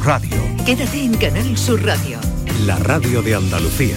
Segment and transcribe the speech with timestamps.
[0.00, 0.36] Sur Radio.
[0.64, 2.18] Quédate en Canal Sur Radio.
[2.64, 3.96] La radio de Andalucía.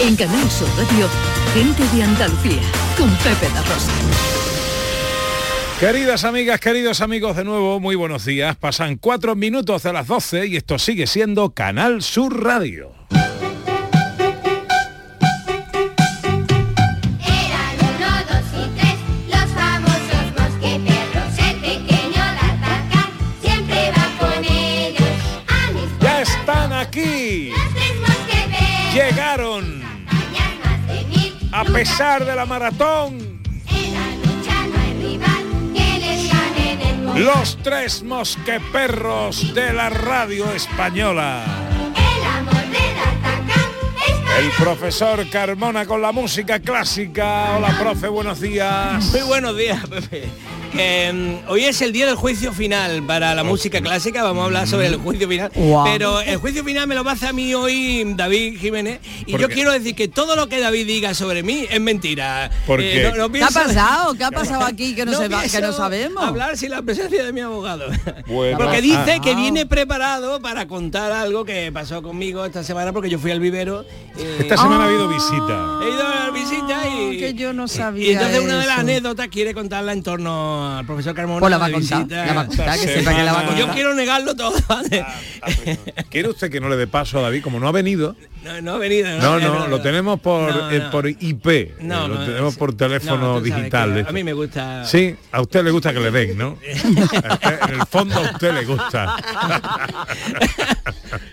[0.00, 1.08] En Canal Sur Radio,
[1.54, 2.62] gente de Andalucía,
[2.98, 3.92] con Pepe da Rosa.
[5.78, 8.56] Queridas amigas, queridos amigos, de nuevo, muy buenos días.
[8.56, 12.92] Pasan cuatro minutos de las 12 y esto sigue siendo Canal Sur Radio.
[31.76, 33.42] Pesar de la maratón.
[37.16, 41.44] Los tres mosqueperros de la radio española.
[44.38, 47.56] El El profesor Carmona con la música clásica.
[47.56, 49.04] Hola, profe, buenos días.
[49.12, 50.30] Muy buenos días, Pepe.
[50.80, 54.68] Mm, hoy es el día del juicio final para la música clásica, vamos a hablar
[54.68, 55.50] sobre el juicio final,
[55.84, 59.32] pero el juicio final me lo va a hacer a mí hoy David Jiménez y
[59.32, 59.54] ¿Por yo qué?
[59.54, 62.50] quiero decir que todo lo que David diga sobre mí es mentira.
[62.66, 63.10] ¿Por qué?
[63.10, 64.14] no- no ¿Qué ha pasado?
[64.18, 66.22] ¿Qué ha pasado aquí que no, se va- que pienso no sabemos?
[66.22, 67.86] Hablar sin la presencia de mi abogado.
[68.26, 69.36] Bueno, porque ah, dice que ah.
[69.36, 73.86] viene preparado para contar algo que pasó conmigo esta semana porque yo fui al vivero.
[74.18, 75.78] y- Esta semana ha habido visita.
[75.82, 77.18] He ido a la visita y...
[77.18, 80.86] Que yo no sabía Y entonces una de las anécdotas quiere contarla en torno al
[80.86, 81.40] profesor Carmona.
[81.40, 82.26] Pues la va a contar, visita.
[82.26, 84.34] la va a contar, que Esta sepa que la va a semana- Yo quiero negarlo
[84.36, 84.54] todo.
[84.68, 85.06] ¿vale?
[86.10, 87.42] ¿Quiere usted que no le dé paso a David?
[87.42, 88.16] Como no ha venido.
[88.44, 89.08] No, no ha venido.
[89.18, 90.90] No, no, lo tenemos por, No, eh, no.
[90.90, 91.74] por IP.
[91.80, 92.58] No, eh, lo no, tenemos sí.
[92.60, 94.06] por teléfono digital.
[94.08, 94.84] A mí me gusta.
[94.84, 96.50] Sí, a usted le gusta que le den, ¿no?
[96.62, 99.16] Usted- en el fondo a usted le gusta.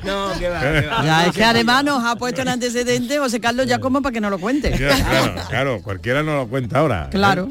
[0.03, 1.03] No, que va, que va.
[1.03, 4.21] Ya, es que además nos ha puesto en antecedente José Carlos ya como para que
[4.21, 4.71] no lo cuente.
[4.77, 7.09] Ya, claro, claro, cualquiera no lo cuenta ahora.
[7.11, 7.45] ¿eh?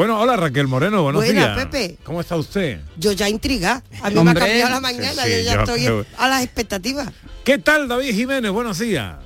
[0.00, 1.66] Bueno, hola Raquel Moreno, buenos Buenas, días.
[1.66, 1.98] Pepe.
[2.04, 2.80] ¿Cómo está usted?
[2.96, 3.82] Yo ya intriga.
[4.00, 4.32] A mí Hombre.
[4.32, 7.08] me ha cambiado la mañana, sí, yo ya yo estoy creo- a las expectativas.
[7.44, 8.50] ¿Qué tal David Jiménez?
[8.50, 9.16] Buenos días.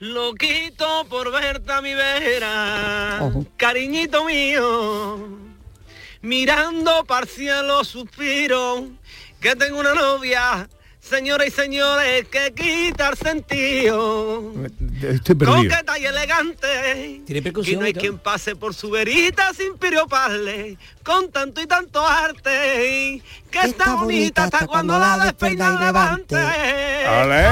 [0.00, 3.46] Loquito por verte a mi vera, Ojo.
[3.56, 5.28] cariñito mío,
[6.20, 8.88] mirando para el cielo suspiro,
[9.40, 10.68] que tengo una novia,
[11.00, 14.52] señoras y señores, que quita el sentido.
[15.02, 15.56] Estoy perdido.
[15.56, 19.76] Coqueta y elegante, Tiene que percusión no hay y quien pase por su verita sin
[19.78, 26.36] piroparle, con tanto y tanto arte, que está bonita hasta cuando la despeinan y levante.
[26.36, 27.44] ¡Olé!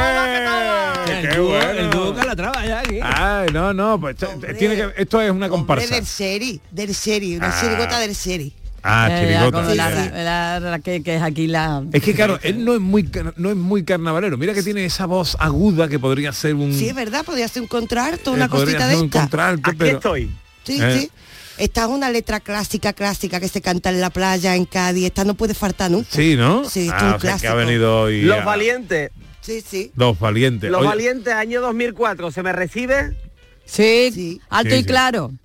[1.30, 1.70] ¡Qué bueno!
[1.70, 2.98] El dúo Calatrava ya aquí.
[3.02, 4.54] Ay, no, no, pues Hombre.
[4.54, 5.94] tiene que, esto es una Hombre, comparsa.
[5.94, 7.60] del seri, del seri, una Ah.
[7.60, 8.52] chirigota del seri.
[8.88, 9.74] Ah, Eh, chirigota.
[9.74, 10.10] la, sí.
[10.14, 11.82] la- la que, que es aquí la...
[11.92, 14.36] Es que claro, él no es muy no es muy carnavalero.
[14.38, 17.62] Mira que tiene esa voz aguda que podría ser un Sí, es verdad, podría ser
[17.62, 19.20] un contralto, eh, una cosita de un esta.
[19.20, 20.30] contralto, pero estoy.
[20.64, 20.98] Sí, Eh.
[21.00, 21.10] sí.
[21.58, 25.06] Esta es una letra clásica, clásica que se canta en la playa, en Cádiz.
[25.06, 26.10] Esta no puede faltar nunca.
[26.12, 26.68] Sí, ¿no?
[26.68, 29.10] Sí, es ah, un o sea, que ha venido hoy Los a- valientes,
[29.40, 29.90] Sí, sí.
[29.94, 30.70] Dos valientes.
[30.70, 33.16] los Oye, valientes año 2004, ¿se me recibe?
[33.64, 34.40] Sí, Sí.
[34.50, 34.86] alto Sí, y sí.
[34.86, 35.30] claro.
[35.32, 35.38] Sí,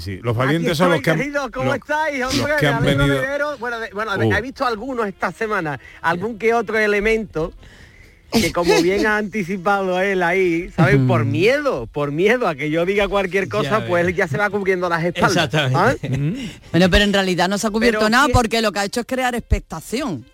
[0.00, 0.16] sí.
[0.22, 3.56] Los Aquí valientes son los que han, queridos, ¿cómo los- estáis, los que venido.
[3.58, 4.32] Bueno, de- bueno, Uh.
[4.34, 7.52] he visto algunos esta semana, algún que otro elemento
[8.30, 10.98] que como bien ha anticipado él ahí, ¿sabes?
[11.08, 14.36] Por miedo, por miedo a que yo diga cualquier cosa, Ya pues él ya se
[14.36, 15.48] va cubriendo las espaldas.
[15.54, 15.94] ¿ah?
[16.70, 18.84] Bueno, pero en realidad no se ha cubierto Pero nada ¿qué- porque lo que ha
[18.84, 20.26] hecho es crear expectación.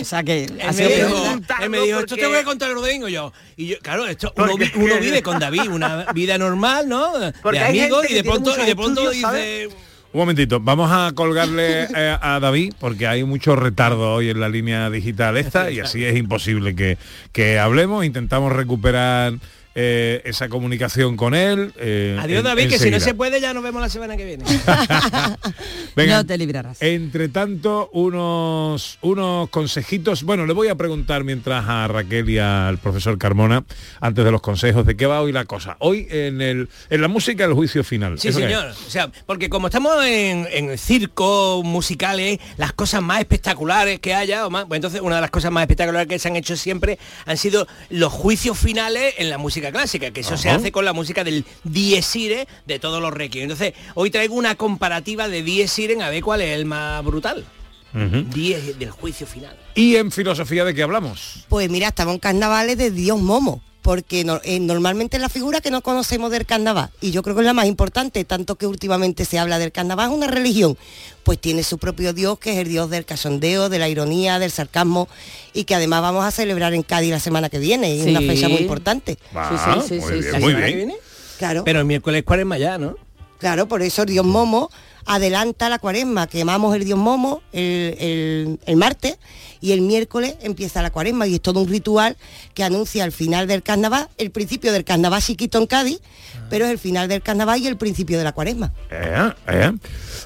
[0.00, 1.24] O sea que ha Él sido me, dijo,
[1.62, 3.32] él me dijo, esto te porque- voy a contar el domingo yo.
[3.56, 7.12] Y yo, claro, esto uno, uno vive con David una vida normal, ¿no?
[7.42, 9.68] Porque de amigos y de pronto, y de pronto estudios, dice.
[10.12, 14.48] Un momentito, vamos a colgarle eh, a David porque hay mucho retardo hoy en la
[14.48, 16.98] línea digital esta y así es imposible que,
[17.32, 18.04] que hablemos.
[18.04, 19.34] Intentamos recuperar
[19.74, 21.72] eh, esa comunicación con él.
[21.78, 24.24] eh, Adiós en- David, que si no se puede ya nos vemos la semana que
[24.24, 24.44] viene.
[25.96, 26.80] Venga, No te librarás.
[26.82, 30.22] Entre tanto, unos, unos consejitos.
[30.22, 33.64] Bueno, le voy a preguntar mientras a Raquel y al profesor Carmona,
[34.00, 35.76] antes de los consejos, de qué va hoy la cosa.
[35.80, 38.18] Hoy en, el, en la música el juicio final.
[38.18, 38.66] Sí, señor.
[38.86, 44.46] O sea, porque como estamos en, en circo, musicales, las cosas más espectaculares que haya,
[44.46, 46.98] o más, pues entonces una de las cosas más espectaculares que se han hecho siempre
[47.26, 50.92] han sido los juicios finales en la música clásica, que eso se hace con la
[50.92, 53.44] música del dies irae de todos los requiem.
[53.44, 57.44] Entonces, hoy traigo una comparativa de dies irae a ver cuál es el más brutal.
[57.92, 58.24] Ujú.
[58.32, 59.56] Dies del juicio final.
[59.74, 61.44] ¿Y en filosofía de qué hablamos?
[61.48, 65.60] Pues mira, estamos en carnavales de Dios Momo, porque no- eh, normalmente es la figura
[65.60, 68.66] que no conocemos del carnaval, y yo creo que es la más importante, tanto que
[68.66, 70.76] últimamente se habla del carnaval, es una religión,
[71.24, 74.50] pues tiene su propio Dios, que es el Dios del cachondeo, de la ironía, del
[74.50, 75.08] sarcasmo,
[75.52, 78.20] y que además vamos a celebrar en Cádiz la semana que viene, y es una
[78.20, 79.18] fecha muy importante.
[79.36, 80.38] Va, sí, sí, muy sí, bien, sí.
[80.40, 80.92] muy ¿La semana que bien.
[81.38, 82.96] Claro, Pero el miércoles cuaresma ya, ¿no?
[83.38, 84.70] claro, por eso Dios Momo,
[85.06, 89.18] adelanta la cuaresma, quemamos el dios momo el, el- el martes
[89.60, 92.16] y el miércoles empieza la cuaresma y es todo un ritual
[92.54, 96.00] que anuncia el final del carnaval, el principio del carnaval chiquito en Cádiz,
[96.48, 98.72] pero es el final del carnaval y el principio de la cuaresma.
[98.90, 99.72] Eh, eh.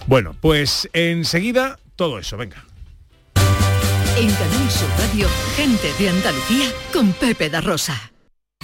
[0.06, 2.64] Bueno, pues enseguida todo eso, venga.
[4.16, 8.12] En Canal Sur Radio, gente de Andalucía con Pepe da Rosa.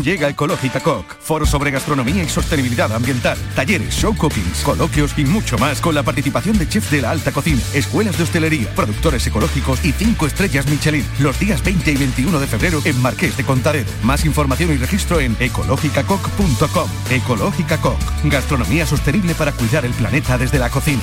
[0.00, 5.58] Llega Ecológica Coc, foro sobre gastronomía y sostenibilidad ambiental, talleres, show cookings, coloquios y mucho
[5.58, 9.84] más con la participación de chefs de la alta cocina, escuelas de hostelería, productores ecológicos
[9.84, 13.90] y 5 estrellas Michelin, los días 20 y 21 de febrero en Marqués de Contadero.
[14.02, 16.88] Más información y registro en ecológicacoc.com.
[17.10, 21.02] Ecológica Coc, gastronomía sostenible para cuidar el planeta desde la cocina.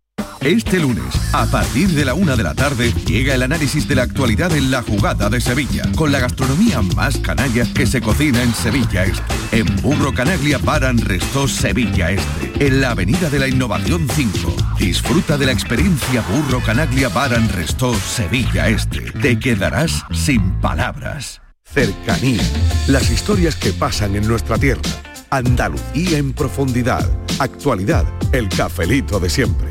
[0.41, 4.01] Este lunes, a partir de la una de la tarde, llega el análisis de la
[4.01, 8.51] actualidad en la jugada de Sevilla, con la gastronomía más canalla que se cocina en
[8.51, 9.21] Sevilla Este.
[9.51, 14.55] En Burro Canaglia Paran Restó Sevilla Este, en la Avenida de la Innovación 5.
[14.79, 19.11] Disfruta de la experiencia Burro Canaglia Paran Restó Sevilla Este.
[19.11, 21.39] Te quedarás sin palabras.
[21.63, 22.41] Cercanía.
[22.87, 24.81] Las historias que pasan en nuestra tierra.
[25.29, 27.07] Andalucía en profundidad.
[27.37, 28.05] Actualidad.
[28.31, 29.70] El cafelito de siempre.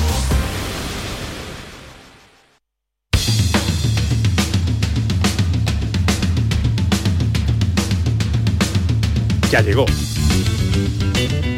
[9.51, 9.85] Ya llegó.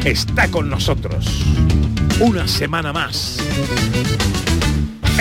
[0.04, 1.26] Está con nosotros.
[2.18, 3.38] Una semana más.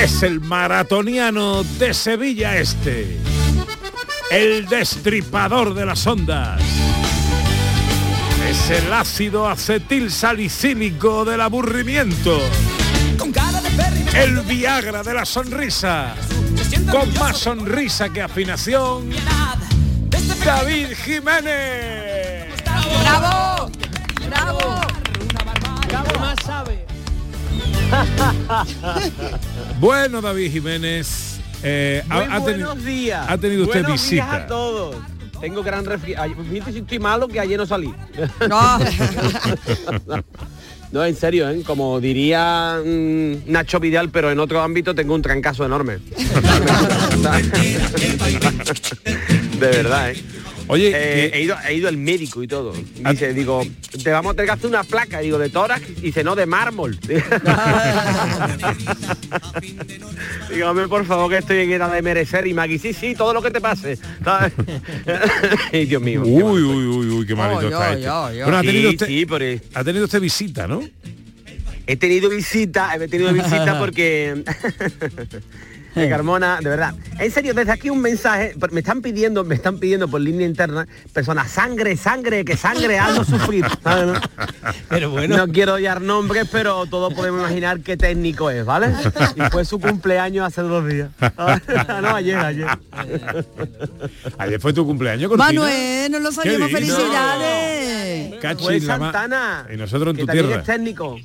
[0.02, 3.20] Es el maratoniano de Sevilla Este.
[4.32, 6.60] El destripador de las ondas.
[8.50, 12.42] Es el ácido acetil salicílico del aburrimiento.
[14.16, 16.16] El Viagra de la sonrisa.
[16.90, 19.12] Con más sonrisa que afinación.
[20.44, 22.13] David Jiménez.
[23.02, 23.72] ¡Bravo!
[24.30, 24.82] ¡Bravo!
[25.88, 26.86] ¿Qué más sabe?
[29.80, 33.26] Bueno, David Jiménez, eh, ha- Muy ha, teni- buenos días.
[33.30, 34.36] ha tenido usted Buenos días visita.
[34.36, 34.96] a todos.
[35.42, 36.34] Tengo gran resfriado.
[36.50, 37.94] Fíjate si estoy malo que ayer no salí.
[38.50, 38.80] No.
[40.94, 41.64] No, en serio, ¿eh?
[41.66, 45.98] como diría mm, Nacho Vidal, pero en otro ámbito tengo un trancazo enorme.
[49.60, 50.24] De verdad, ¿eh?
[50.68, 52.74] Oye, Eh, he, ido, he ido al médico y todo.
[52.74, 53.64] Dice, digo,
[54.04, 56.46] te vamos a tener que hacer una placa, digo, de tórax, y dice, no, de
[56.46, 56.98] mármol.
[60.54, 62.48] digo, hombre, por favor, que estoy en edad de merecer.
[62.48, 63.98] Y Maggie, sí, sí, todo lo que te pase.
[65.88, 66.22] Dios mío.
[66.26, 68.14] Uy, uy, uy, uy, qué malito Ay, está esto.
[68.26, 68.44] ay, ay.
[68.44, 69.62] Bueno, ha tenido, Sí, usted, sí, por ahí.
[69.74, 70.82] ha tenido usted visita, ¿no?
[71.86, 74.42] He tenido visita, he tenido visita porque
[76.02, 76.94] de Carmona, de verdad.
[77.20, 80.88] En serio, desde aquí un mensaje, me están pidiendo, me están pidiendo por línea interna,
[81.14, 83.66] personas, sangre, sangre, que sangre algo sufrir.
[83.84, 84.20] ¿sabes, no?
[84.90, 85.38] Pero bueno.
[85.38, 88.94] No quiero dar nombres, pero todos podemos imaginar qué técnico es, ¿vale?
[89.36, 91.10] Y fue su cumpleaños hace dos días.
[92.02, 92.68] no, ayer, ayer.
[94.38, 95.62] Ayer fue tu cumpleaños, Cortina.
[95.62, 96.72] Manuel, no lo sabíamos.
[96.72, 98.34] Felicidades.
[98.60, 99.68] Fue ma- Santana.
[99.74, 100.56] Y nosotros en que tu tierra.
[100.58, 101.18] es técnico.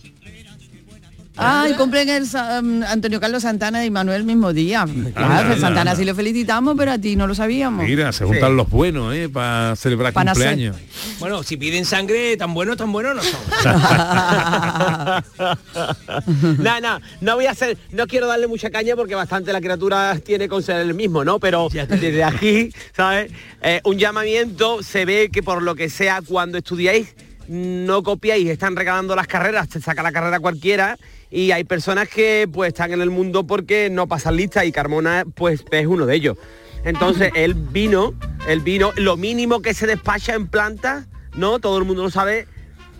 [1.38, 4.84] Ay, cumplen el um, Antonio Carlos Santana y Manuel el mismo día.
[5.14, 5.96] Claro, anda, Santana anda.
[5.96, 7.86] sí lo felicitamos, pero a ti no lo sabíamos.
[7.86, 9.28] Mira, se juntan los buenos, ¿eh?
[9.28, 10.48] Para celebrar Pa' nacer.
[10.48, 10.76] cumpleaños.
[11.20, 13.38] Bueno, si piden sangre, tan buenos, tan buenos no son.
[16.58, 20.18] no, no, no voy a hacer, no quiero darle mucha caña porque bastante la criatura
[20.18, 21.38] tiene con ser el mismo, ¿no?
[21.38, 23.30] Pero desde aquí, ¿sabes?
[23.62, 27.14] Eh, un llamamiento, se ve que por lo que sea, cuando estudiáis,
[27.46, 30.98] no copiáis, están regalando las carreras, se saca la carrera cualquiera
[31.30, 35.24] y hay personas que pues están en el mundo porque no pasan lista y Carmona
[35.34, 36.38] pues es uno de ellos.
[36.84, 38.14] Entonces él vino,
[38.46, 41.58] él vino, lo mínimo que se despacha en plantas, ¿no?
[41.58, 42.46] Todo el mundo lo sabe,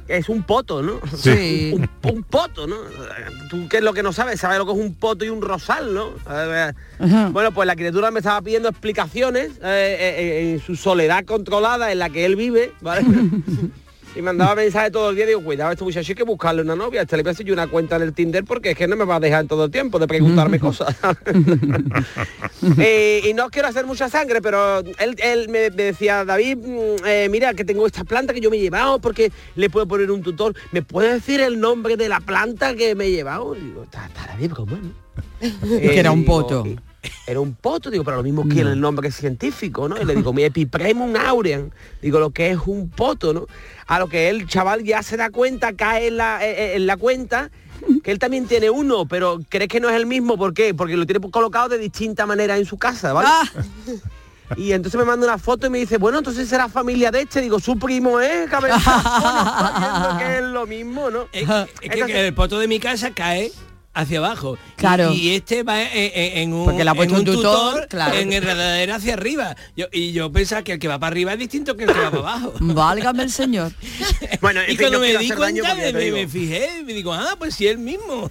[0.09, 1.01] es un poto, ¿no?
[1.17, 1.73] Sí.
[1.75, 2.77] un, un poto, ¿no?
[3.49, 5.41] Tú qué es lo que no sabes, sabes lo que es un poto y un
[5.41, 6.11] rosal, ¿no?
[7.31, 11.99] Bueno, pues la criatura me estaba pidiendo explicaciones eh, eh, en su soledad controlada en
[11.99, 13.05] la que él vive, ¿vale?
[14.17, 17.03] Y mandaba mensajes todo el día, digo, cuidado, este muchacho hay que buscarle una novia,
[17.03, 18.97] este le voy a hacer yo una cuenta en el Tinder porque es que no
[18.97, 20.97] me va a dejar en todo el tiempo de preguntarme cosas.
[22.79, 27.07] Eh, y no quiero hacer mucha sangre, pero él, él me, me decía, David, mm,
[27.07, 30.11] eh, mira que tengo esta planta que yo me he llevado porque le puedo poner
[30.11, 30.55] un tutor.
[30.73, 33.55] ¿Me puede decir el nombre de la planta que me he llevado?
[33.57, 34.91] Y digo, está, está bien, ¿cómo no?
[35.79, 36.67] Que era un digo, poto.
[36.67, 36.77] eh,
[37.27, 40.01] Era un poto, digo, pero lo mismo que el nombre científico, ¿no?
[40.01, 43.47] Y le digo, mi epipremum aurean, digo, lo que es un poto, ¿no?
[43.87, 46.87] A lo que el chaval ya se da cuenta, cae en la, eh, eh, en
[46.87, 47.51] la cuenta,
[48.03, 50.75] que él también tiene uno, pero crees que no es el mismo, ¿por qué?
[50.75, 53.29] Porque lo tiene colocado de distinta manera en su casa, ¿vale?
[54.57, 57.41] Y entonces me manda una foto y me dice, bueno, entonces será familia de este.
[57.43, 58.81] Digo, su primo es, cabeza.
[58.81, 61.29] sabiendo que es lo mismo, ¿no?
[61.33, 61.49] Es,
[61.83, 63.53] es que, que el poto de mi casa cae
[64.01, 64.57] hacia abajo.
[64.77, 65.13] Claro.
[65.13, 68.15] Y, este va en, en- en un, Porque puesto en un tutor, claro.
[68.15, 69.57] en enredadera hacia arriba.
[69.77, 71.99] Yo- y yo pensaba que el que va para arriba es distinto que el que
[72.01, 72.55] va para abajo.
[72.61, 73.73] Válgame el señor.
[74.41, 76.17] Bueno, en y fin, cuando no me di cuenta, me, digo.
[76.17, 78.31] me fijé, me digo, ah, pues sí, el mismo.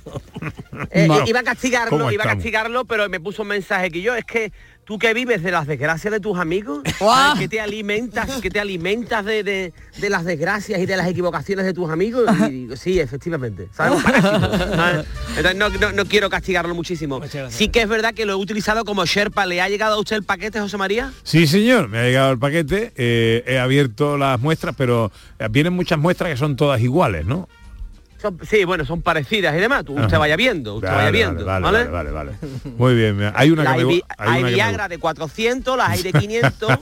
[0.91, 1.05] Eh.
[1.05, 4.23] Iba a ¿Cómo castigarlo, iba a castigarlo, pero me puso un mensaje que yo, es
[4.23, 4.51] que
[4.87, 6.81] tú que vives de las desgracias de tus amigos,
[7.37, 11.65] que te alimentas, que te alimentas de, de- de las desgracias y de las equivocaciones
[11.65, 12.23] de tus amigos.
[12.47, 13.67] Y digo, sí, efectivamente.
[13.73, 13.97] ¿sabes?
[13.97, 15.05] Un parásito, ¿sabes?
[15.35, 17.19] Entonces no, no- no quiero castigarlo muchísimo.
[17.49, 19.45] Sí que es verdad que lo he utilizado como Sherpa.
[19.45, 21.11] ¿Le ha llegado a usted el paquete, José María?
[21.23, 25.73] Sí, señor, me ha llegado el paquete, eh, he abierto las muestras, pero eh, vienen
[25.73, 27.49] muchas muestras que son todas iguales, ¿no?
[28.21, 29.85] Son- sí, bueno, son parecidas y demás.
[29.85, 30.17] Tú, usted Ajá.
[30.17, 31.45] vaya viendo, usted Vale, vaya viendo.
[31.45, 31.83] Vale, ¿vale?
[31.85, 32.49] vale, vale, vale.
[32.77, 34.87] Muy bien, mira, hay una La que me, hay, hay hay una que me Viagra
[34.87, 36.77] de 400, las hay de 500.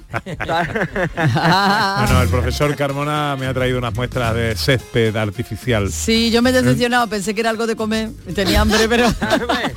[1.17, 5.91] Ah, no, el profesor Carmona me ha traído unas muestras de césped artificial.
[5.91, 8.09] Sí, yo me he decepcionado, pensé que era algo de comer.
[8.33, 9.07] Tenía hambre, pero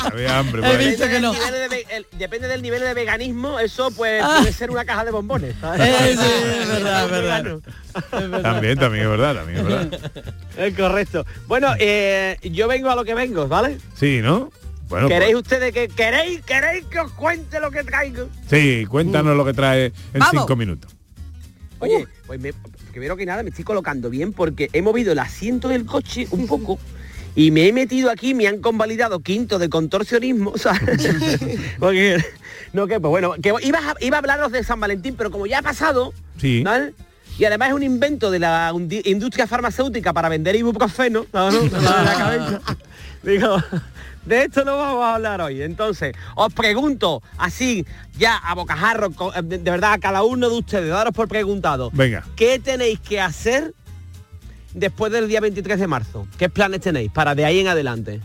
[0.00, 0.62] Había hambre.
[0.72, 1.32] He visto que no.
[1.32, 4.36] de el- depende del nivel de veganismo, eso pues Ah.
[4.40, 5.54] puede ser una caja de bombones.
[5.78, 6.68] Eh, sí, es
[7.10, 7.58] verdad,
[7.98, 8.28] es verdad.
[8.30, 8.42] Vegano.
[8.42, 10.12] También, también es verdad, también es verdad.
[10.58, 11.24] Es correcto.
[11.46, 13.78] Bueno, eh, yo vengo a lo que vengo, ¿vale?
[13.94, 14.50] Sí, ¿no?
[14.88, 18.28] Bueno, ¿Queréis pues, ustedes que queréis, queréis que os cuente lo que traigo?
[18.48, 20.30] sí, cuéntanos lo que trae en Vamos.
[20.32, 20.90] cinco minutos.
[21.80, 22.52] Oye, pues me,
[22.90, 26.46] primero que nada me estoy colocando bien porque he movido el asiento del coche un
[26.48, 26.78] poco
[27.36, 31.08] y me he metido aquí, me han convalidado quinto de contorsionismo, ¿sabes?
[31.78, 32.24] porque,
[32.72, 35.46] no, que, pues bueno, que iba a, iba a hablaros de San Valentín, pero como
[35.46, 36.62] ya ha pasado, Sí.
[36.64, 36.94] ¿vale?
[37.38, 38.72] Y además es un invento de la
[39.04, 41.50] industria farmacéutica para vender ibuprofeno, ¿no?
[41.52, 41.60] ¿no?
[41.80, 42.60] La cabeza.
[43.22, 43.62] Digo,
[44.26, 45.62] de esto no vamos a hablar hoy.
[45.62, 47.86] Entonces, os pregunto, así,
[48.18, 51.90] ya a bocajarro, co- de, de verdad, a cada uno de ustedes, daros por preguntado.
[51.92, 52.24] Venga.
[52.34, 53.72] ¿Qué tenéis que hacer
[54.74, 56.26] después del día 23 de marzo?
[56.38, 58.20] ¿Qué planes tenéis para de ahí en adelante?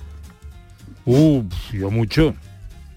[1.05, 2.34] Uh, yo mucho.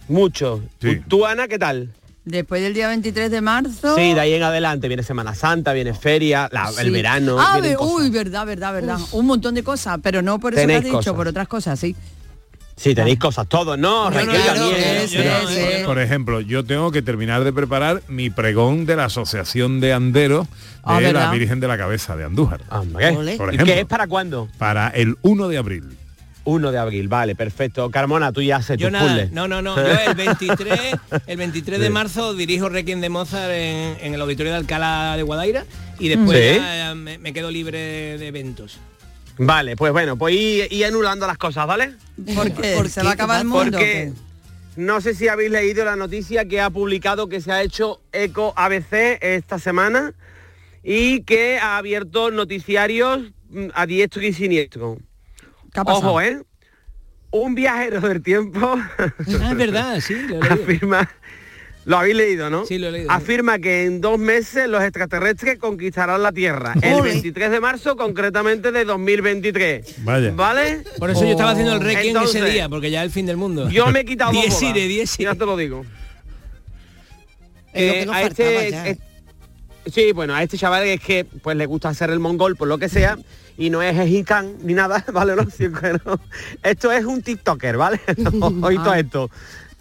[0.08, 0.62] Mucho.
[0.80, 1.00] Sí.
[1.08, 1.90] ¿Tú, Ana, qué tal?
[2.26, 3.96] Después del día 23 de marzo.
[3.96, 6.90] Sí, de ahí en adelante viene Semana Santa, viene feria, la- el Sí.
[6.90, 7.36] verano.
[7.40, 8.98] Ah, uy, verdad, verdad, verdad.
[9.12, 11.14] Un montón de cosas, pero no por eso que has dicho, cosas.
[11.14, 11.96] por otras cosas, sí.
[12.78, 14.10] Sí, tenéis cosas todos, ¿no?
[14.10, 14.16] No.
[15.86, 20.46] Por ejemplo, yo tengo que terminar de preparar mi pregón de la Asociación de Anderos
[20.46, 20.52] de
[20.82, 21.32] Ah, la ¿verdad?
[21.32, 22.60] Virgen de la Cabeza de Andújar.
[22.70, 23.36] Hombre, Ole.
[23.36, 23.74] Por ¿Y ejemplo.
[23.74, 24.48] qué es para cuándo?
[24.58, 25.84] Para el 1 de abril.
[26.46, 27.90] 1 de abril, vale, perfecto.
[27.90, 29.32] Carmona, tú ya haces Yo tus nada, puzzles.
[29.32, 29.76] no, no, no.
[29.76, 30.80] Yo el 23,
[31.26, 35.22] el 23 de marzo dirijo Requiem de Mozart en, en el Auditorio de Alcalá de
[35.24, 35.64] Guadaira
[35.98, 36.58] y después Sí.
[36.60, 38.78] ya, eh, me, me quedo libre de eventos.
[39.38, 41.92] Vale, pues bueno, pues ir, ir anulando las cosas, ¿vale?
[42.34, 43.76] Porque ¿Por se va a acabar el mundo.
[43.76, 44.12] Porque
[44.76, 48.54] no sé si habéis leído la noticia que ha publicado que se ha hecho Eco
[48.56, 50.14] ABC esta semana
[50.82, 54.98] y que ha abierto noticiarios mm, a diestro y siniestro.
[55.76, 56.08] ¿Qué ha pasado?
[56.08, 56.42] Ojo, ¿eh?
[57.30, 59.12] Un viajero del tiempo Ah,
[59.50, 60.54] es verdad, sí, lo he leído.
[60.54, 61.10] afirma,
[61.84, 62.64] lo habéis leído, ¿no?
[62.64, 63.10] Sí, lo he leído.
[63.10, 66.72] Afirma que en dos meses los extraterrestres conquistarán la Tierra.
[66.80, 67.10] El Ole.
[67.10, 69.96] 23 de marzo, concretamente de 2023.
[70.04, 70.32] Vaya.
[70.34, 70.82] ¿Vale?
[70.98, 73.26] Por eso yo estaba haciendo el Requiem ese Entonces, día, porque ya es el fin
[73.26, 73.68] del mundo.
[73.68, 74.58] Yo me he quitado dos bodas.
[74.60, 75.24] Diezire, diezire.
[75.30, 75.84] Ya te lo digo.
[77.74, 78.86] Es lo que Eh, nos a faltaba este, ya.
[78.88, 78.98] es-
[79.92, 82.78] sí, bueno, a este chaval es que pues le gusta hacer el mongol por lo
[82.78, 83.18] que sea
[83.58, 85.34] y no es Ejicán ni nada, ¿vale?
[85.36, 85.44] No,
[86.04, 86.20] no.
[86.62, 88.00] Esto es un TikToker, ¿vale?
[88.62, 88.98] Oí todo Ah.
[88.98, 89.30] esto.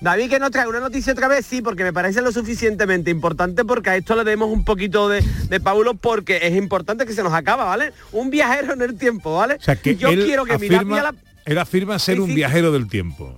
[0.02, 3.64] David que nos trae una noticia otra vez, sí, porque me parece lo suficientemente importante
[3.64, 7.24] porque a esto le demos un poquito de, de Paulo porque es importante que se
[7.24, 7.94] nos acaba, ¿vale?
[8.12, 9.56] Un viajero en el tiempo, ¿vale?
[9.56, 11.16] O sea que Yo él quiero que afirma, a la...
[11.46, 13.36] él afirma ser Sí, un viajero del tiempo.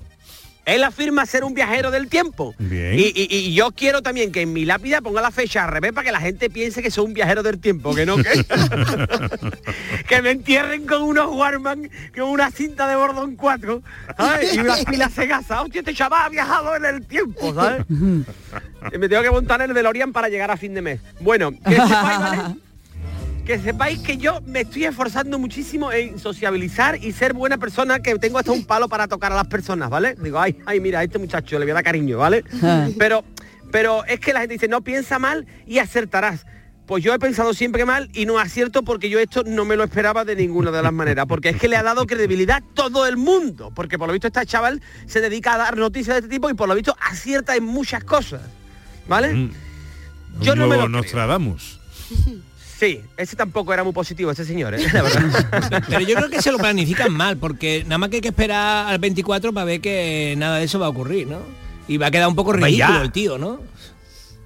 [0.67, 2.53] Él afirma ser un viajero del tiempo.
[2.59, 2.93] Bien.
[3.00, 5.93] Y, y- y yo quiero también que en mi lápida ponga la fecha al revés
[5.93, 8.24] para que la gente piense que soy un viajero del tiempo, que no que,
[10.07, 13.81] que me entierren con unos Warman, con una cinta de Bordón 4,
[14.17, 14.55] ¿sabes?
[14.55, 15.62] Y unas pilas cegasas.
[15.62, 17.86] Hostia, este chaval ha viajado en el tiempo, ¿sabes?
[17.89, 21.00] Y me tengo que montar en el DeLorean para llegar a fin de mes.
[21.21, 22.55] Bueno, que sepáis, ¿vale?
[23.48, 28.13] que sepáis que yo me estoy esforzando muchísimo en sociabilizar y ser buena persona, que
[28.20, 30.16] tengo hasta un palo para tocar a las personas, ¿vale?
[30.22, 32.44] Digo, ay, ay, mira, a este muchacho le voy a dar cariño, ¿vale?
[33.00, 33.24] Pero,
[33.72, 36.46] pero es que la gente dice, no piensa mal y acertarás.
[36.88, 39.86] Pues yo he pensado siempre mal y no acierto porque yo esto no me lo
[39.86, 43.16] esperaba de ninguna de las maneras, porque es que le ha dado credibilidad todo el
[43.16, 46.50] mundo, porque por lo visto este chaval se dedica a dar noticias de este tipo
[46.50, 48.42] y por lo visto acierta en muchas cosas,
[49.08, 49.51] ¿vale?
[50.42, 50.89] Yo Un no me lo creo.
[50.89, 51.80] Nostradamus.
[52.77, 54.86] Sí, ese tampoco era muy positivo, ese señor, ¿eh?
[54.93, 55.84] La verdad.
[55.89, 58.88] Pero yo creo que se lo planifican mal, porque nada más que hay que esperar
[58.88, 61.39] al 24 para ver que nada de eso va a ocurrir, ¿no?
[61.88, 63.62] Y va a quedar un poco ridículo el tío, ¿no?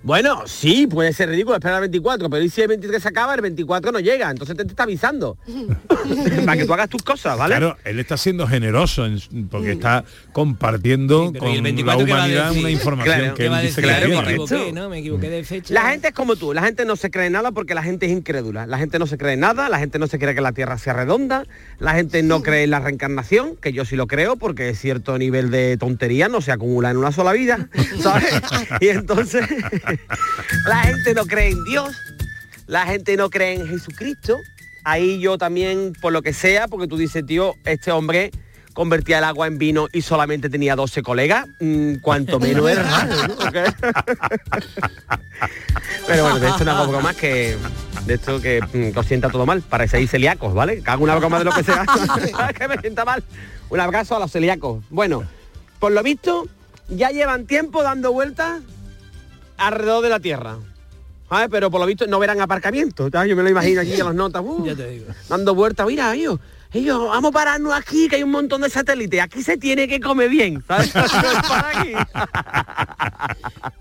[0.03, 3.36] Bueno, sí, puede ser ridículo esperar al 24, pero ¿y si el 23 se acaba,
[3.36, 4.31] el 24 no llega?
[4.31, 5.38] Entonces te, te está avisando.
[6.46, 7.55] Para que tú hagas tus cosas, ¿vale?
[7.55, 12.05] Claro, él está siendo generoso en- porque está compartiendo pero ¿y el con 24 la
[12.05, 12.62] qué va a humanidad decir?
[12.62, 14.89] una información Claro, que ¿qué él va a dice que me equivoqué, ¿no?
[14.89, 15.74] Me equivoqué de fecha.
[15.74, 18.12] La gente es como tú, la gente no se cree nada porque la gente es
[18.12, 18.65] incrédula.
[18.65, 20.93] La gente no se cree nada, la gente no se cree que la Tierra sea
[20.93, 21.46] redonda,
[21.79, 25.51] la gente no cree en la reencarnación, que yo sí lo creo porque cierto nivel
[25.51, 27.70] de tontería no se acumula en una sola vida,
[28.01, 28.34] ¿sabes?
[28.81, 29.46] Y entonces
[30.65, 31.95] la gente no cree en Dios,
[32.67, 34.38] la gente no cree en Jesucristo.
[34.83, 38.31] Ahí yo también, por lo que sea, porque tú dices, tío, este hombre
[38.74, 43.27] convertía el agua en vino y solamente tenía 12 colegas, mm, cuanto menos es raro,
[43.27, 43.36] ¿no?
[46.07, 47.57] Pero bueno, de esto no hago bromas que
[48.05, 50.81] de esto que mm, os sienta todo mal, para seis celíacos, ¿vale?
[50.86, 51.86] Hago una broma de lo que sea,
[52.57, 53.24] que me sienta mal.
[53.69, 54.83] Un abrazo a los celíacos.
[54.89, 55.24] Bueno,
[55.79, 56.48] por lo visto,
[56.89, 58.62] ya llevan tiempo dando vueltas
[59.67, 60.57] alrededor de la Tierra.
[61.29, 61.47] ¿Sabes?
[61.49, 63.09] Pero por lo visto no verán aparcamiento.
[63.09, 63.29] ¿sabes?
[63.29, 64.41] Yo me lo imagino aquí en las notas.
[64.45, 65.05] uh, Ya te digo.
[65.29, 65.87] dando vueltas.
[65.87, 66.39] Mira, ellos,
[66.74, 69.21] ellos, vamos a pararnos aquí, que hay un montón de satélites.
[69.21, 70.61] Aquí se tiene que comer bien.
[70.67, 70.91] ¿sabes?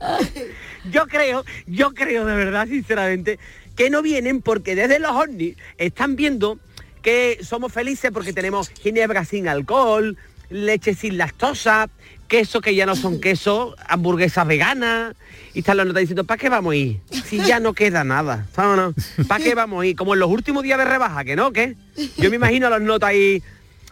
[0.90, 3.38] Yo creo, yo creo de verdad, sinceramente,
[3.76, 6.58] que no vienen porque desde los ovnis están viendo
[7.02, 10.16] que somos felices porque tenemos ginebra sin alcohol,
[10.50, 11.88] leche sin lactosa,
[12.28, 15.14] queso que ya no son queso, hamburguesas veganas,
[15.54, 17.00] y están los notas diciendo, ¿para qué vamos a ir?
[17.24, 18.46] Si ya no queda nada.
[18.54, 19.96] ¿Para qué vamos a ir?
[19.96, 21.76] Como en los últimos días de rebaja, que no, ¿qué?
[22.18, 23.42] Yo me imagino a los notas ahí,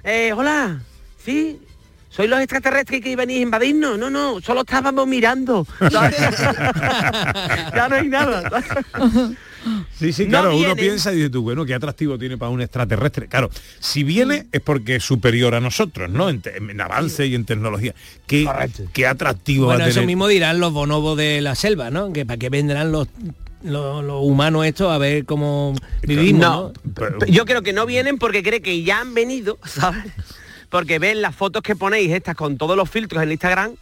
[0.05, 0.81] eh, hola,
[1.25, 1.61] ¿sí?
[2.11, 3.99] ¿Sois los extraterrestres que venís a invadirnos?
[3.99, 5.67] No, no, solo estábamos mirando.
[5.91, 8.43] ya no hay nada.
[9.99, 12.61] Sí, sí, No claro, uno piensa y dice tú, bueno, qué atractivo tiene para un
[12.61, 13.27] extraterrestre.
[13.29, 16.29] Claro, si viene es porque es superior a nosotros, ¿no?
[16.29, 17.95] En, en avance y en tecnología.
[18.27, 18.49] Qué,
[18.93, 22.13] qué atractivo Bueno, va a eso mismo dirán los bonobos de la selva, ¿no?
[22.13, 23.09] Que para qué vendrán los,
[23.63, 27.27] los, los humanos estos a ver cómo vivimos, No, ¿no?
[27.27, 30.13] yo creo que no vienen porque creen que ya han venido, ¿sabes?
[30.71, 33.73] Porque ven las fotos que ponéis estas con todos los filtros en Instagram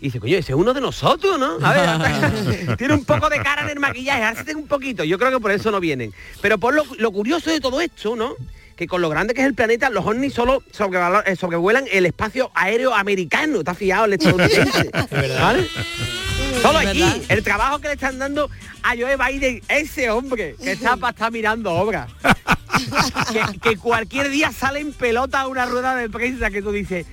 [0.00, 1.58] y dice, coño, ese es uno de nosotros, ¿no?
[1.64, 5.04] A ver, tiene un poco de cara en el maquillaje, hácete un poquito.
[5.04, 6.12] Yo creo que por eso no vienen.
[6.40, 8.34] Pero por lo, lo curioso de todo esto, ¿no?
[8.76, 10.62] Que con lo grande que es el planeta, los ovnis solo
[11.26, 13.60] eh, sobrevuelan el espacio aéreo americano.
[13.60, 14.90] ¿Está fiado el estadounidense?
[15.40, 15.68] ¿Vale?
[16.60, 18.50] Solo aquí, el trabajo que le están dando
[18.82, 22.10] a Joe Biden, ese hombre que está para estar mirando obras.
[23.32, 27.06] que, que cualquier día sale en pelota a una rueda de prensa que tú dices,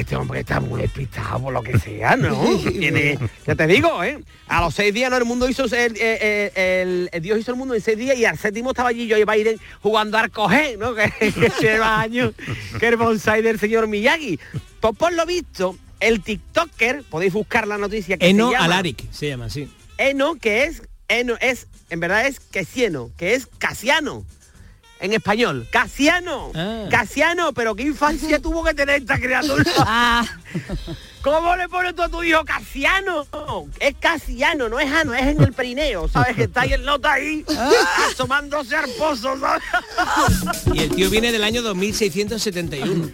[0.00, 2.42] este hombre está muy despistado por lo que sea, ¿no?
[2.78, 4.18] Tiene, ya te digo, ¿eh?
[4.48, 5.16] A los seis días, ¿no?
[5.16, 8.24] El mundo hizo, el, el- el- el Dios hizo el mundo en seis días y
[8.24, 10.94] al séptimo estaba allí Joe Biden jugando al coger, ¿no?
[11.18, 12.32] Que, que lleva años,
[12.78, 14.38] que el bonsai del señor Miyagi.
[14.80, 19.10] Pues por lo visto, el TikToker, podéis buscar la noticia que Eno se llama, Alaric
[19.12, 19.68] se llama así.
[19.98, 24.24] Eno, que es, Eno, es, en verdad es Quesieno, que es Casiano.
[24.98, 26.86] En español, Casiano, Ah.
[26.90, 29.64] Casiano, pero qué infancia tuvo que tener esta criatura.
[31.22, 33.26] ¿Cómo le pones tú a tu hijo Casiano?
[33.80, 36.36] Es Casiano, no es Ano, es en el perineo, ¿sabes?
[36.36, 37.44] Que está ahí el nota ahí,
[38.08, 39.62] asomándose al pozo, ¿sabes?
[40.72, 43.10] Y el tío viene del año 2671.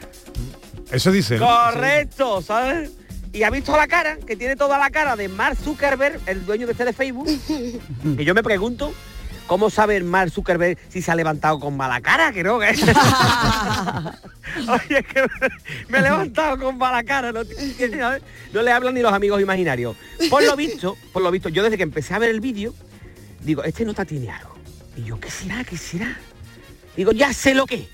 [0.91, 1.39] Eso dice.
[1.39, 2.91] Correcto, ¿sabes?
[3.33, 6.67] Y ha visto la cara, que tiene toda la cara de Mark Zuckerberg, el dueño
[6.67, 7.27] de este de Facebook,
[8.17, 8.93] que yo me pregunto,
[9.47, 12.33] ¿cómo sabe Mark Zuckerberg si se ha levantado con mala cara?
[12.33, 12.69] Que no, que...
[14.69, 15.27] Oye, que
[15.89, 17.43] me he levantado con mala cara, no,
[18.63, 19.97] le hablan ni los amigos imaginarios.
[20.29, 22.75] Por lo visto, por lo visto, yo desde que empecé a ver el vídeo,
[23.41, 24.57] digo, este nota tiene algo.
[24.97, 25.65] Y yo, ¿qué será?
[25.65, 26.19] ¿Qué será?
[26.97, 27.89] Digo, ya sé lo que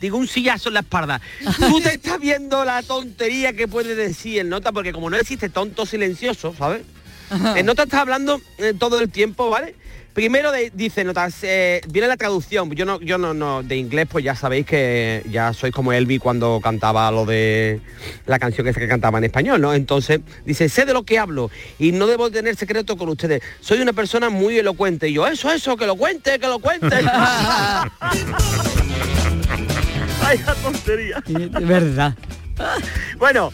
[0.00, 1.20] digo un sillazo en la espalda.
[1.58, 5.48] Tú te estás viendo la tontería que puede decir el nota, porque como no existe
[5.48, 6.82] tonto silencioso, ¿sabes?
[7.54, 9.76] El nota está hablando eh, todo el tiempo, ¿vale?
[10.12, 12.68] Primero de- dice notas, eh, viene la traducción.
[12.72, 16.18] Yo no, yo no, no, de inglés, pues ya sabéis que ya sois como Elvi
[16.18, 17.80] cuando cantaba lo de
[18.26, 19.72] la canción esa que cantaba en español, ¿no?
[19.72, 23.40] Entonces dice, sé de lo que hablo y no debo tener secreto con ustedes.
[23.60, 25.08] Soy una persona muy elocuente.
[25.08, 26.88] Y yo, eso, eso, que lo cuente, que lo cuente.
[30.20, 31.22] Vaya tontería.
[31.26, 32.14] De verdad.
[33.18, 33.52] Bueno,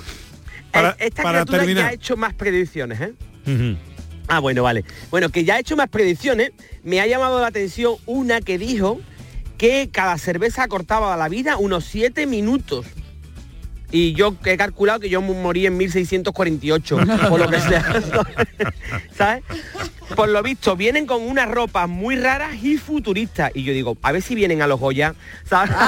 [0.72, 1.84] Para- eh, esta para criatura terminar.
[1.84, 3.12] ya ha hecho más predicciones, ¿eh?
[4.28, 4.84] Ah, bueno, vale.
[5.10, 9.00] Bueno, que ya ha hecho más predicciones, me ha llamado la atención una que dijo
[9.56, 12.86] que cada cerveza cortaba la vida unos 7 minutos.
[13.90, 17.84] Y yo he calculado que yo morí en 1648, por lo que sea.
[19.16, 19.44] ¿Sabes?
[20.14, 23.50] Por lo visto, vienen con unas ropas muy raras y futuristas.
[23.54, 25.74] Y yo digo, a ver si vienen a los Goya, ¿sabes?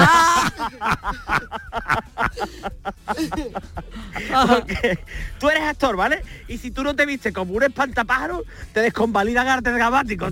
[4.47, 4.99] Porque
[5.39, 6.21] tú eres actor, ¿vale?
[6.47, 10.31] Y si tú no te viste como un espantapájaro, te desconvalidan artes dramáticos.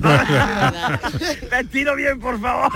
[1.49, 2.71] Vestido bien, por favor.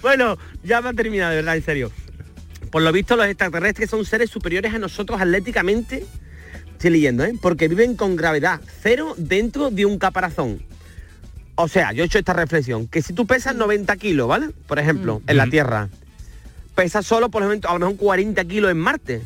[0.00, 1.90] Bueno, ya me ha terminado, de verdad, en serio.
[2.70, 6.06] Por lo visto, los extraterrestres son seres superiores a nosotros atléticamente.
[6.72, 7.34] Estoy leyendo, ¿eh?
[7.40, 10.62] Porque viven con gravedad cero dentro de un caparazón.
[11.54, 14.50] O sea, yo he hecho esta reflexión, que si tú pesas 90 kilos, ¿vale?
[14.66, 15.90] Por ejemplo, en la Tierra,
[16.74, 19.22] pesas solo por ejemplo, a lo mejor 40 kilos en Marte.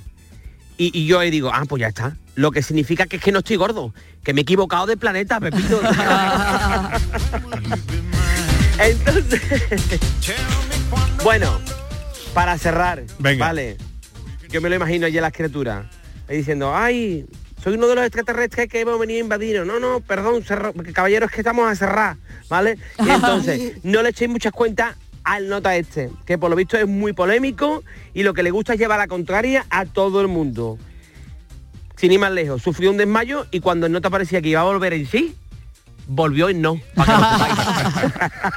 [0.77, 2.17] Y, y yo ahí digo, ah, pues ya está.
[2.35, 5.41] Lo que significa que es que no estoy gordo, que me he equivocado de planeta,
[5.41, 5.81] Pepito.
[8.79, 9.41] Entonces,
[11.25, 11.61] bueno,
[12.35, 13.47] para cerrar, Venga.
[13.47, 13.77] vale.
[14.51, 15.87] Yo me lo imagino allí a las criaturas,
[16.29, 17.27] ahí diciendo, ay,
[17.63, 19.65] soy uno de los extraterrestres que hemos venido a invadir.
[19.67, 22.17] No, no, perdón, cerro- caballeros, que estamos a cerrar,
[22.49, 22.79] ¿vale?
[23.05, 26.87] Y entonces, no le echéis muchas cuentas al nota este, que por lo visto es
[26.87, 27.83] muy polémico
[28.15, 30.79] y lo que le gusta es llevar la contraria a todo el mundo.
[31.97, 34.65] Sin ir más lejos, sufrió un desmayo y cuando el nota parecía que iba a
[34.65, 35.35] volver en sí,
[36.07, 36.81] volvió en no.
[36.95, 38.57] para que lo sepáis.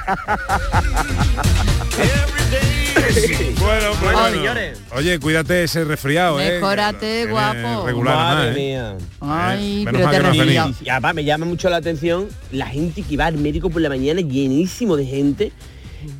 [3.60, 4.78] Bueno, pues Bueno.
[4.92, 6.54] Oye, cuídate ese resfriado, ¿eh?
[6.54, 7.86] Mejórate, Que guapo.
[7.86, 8.60] Regular, Madre además, ¿eh?
[8.60, 8.96] mía.
[9.20, 10.74] Ay, Menos pero te no.
[10.82, 13.88] Y además me llama mucho la atención la gente que va al médico por la
[13.88, 15.52] mañana llenísimo de gente.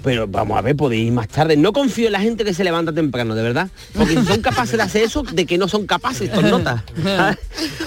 [0.02, 1.56] Pero vamos a ver, podéis ir más tarde.
[1.56, 3.70] No confío en la gente que se levanta temprano, de verdad.
[3.94, 6.82] Porque si son capaces de hacer eso, de que no son capaces, estos notas.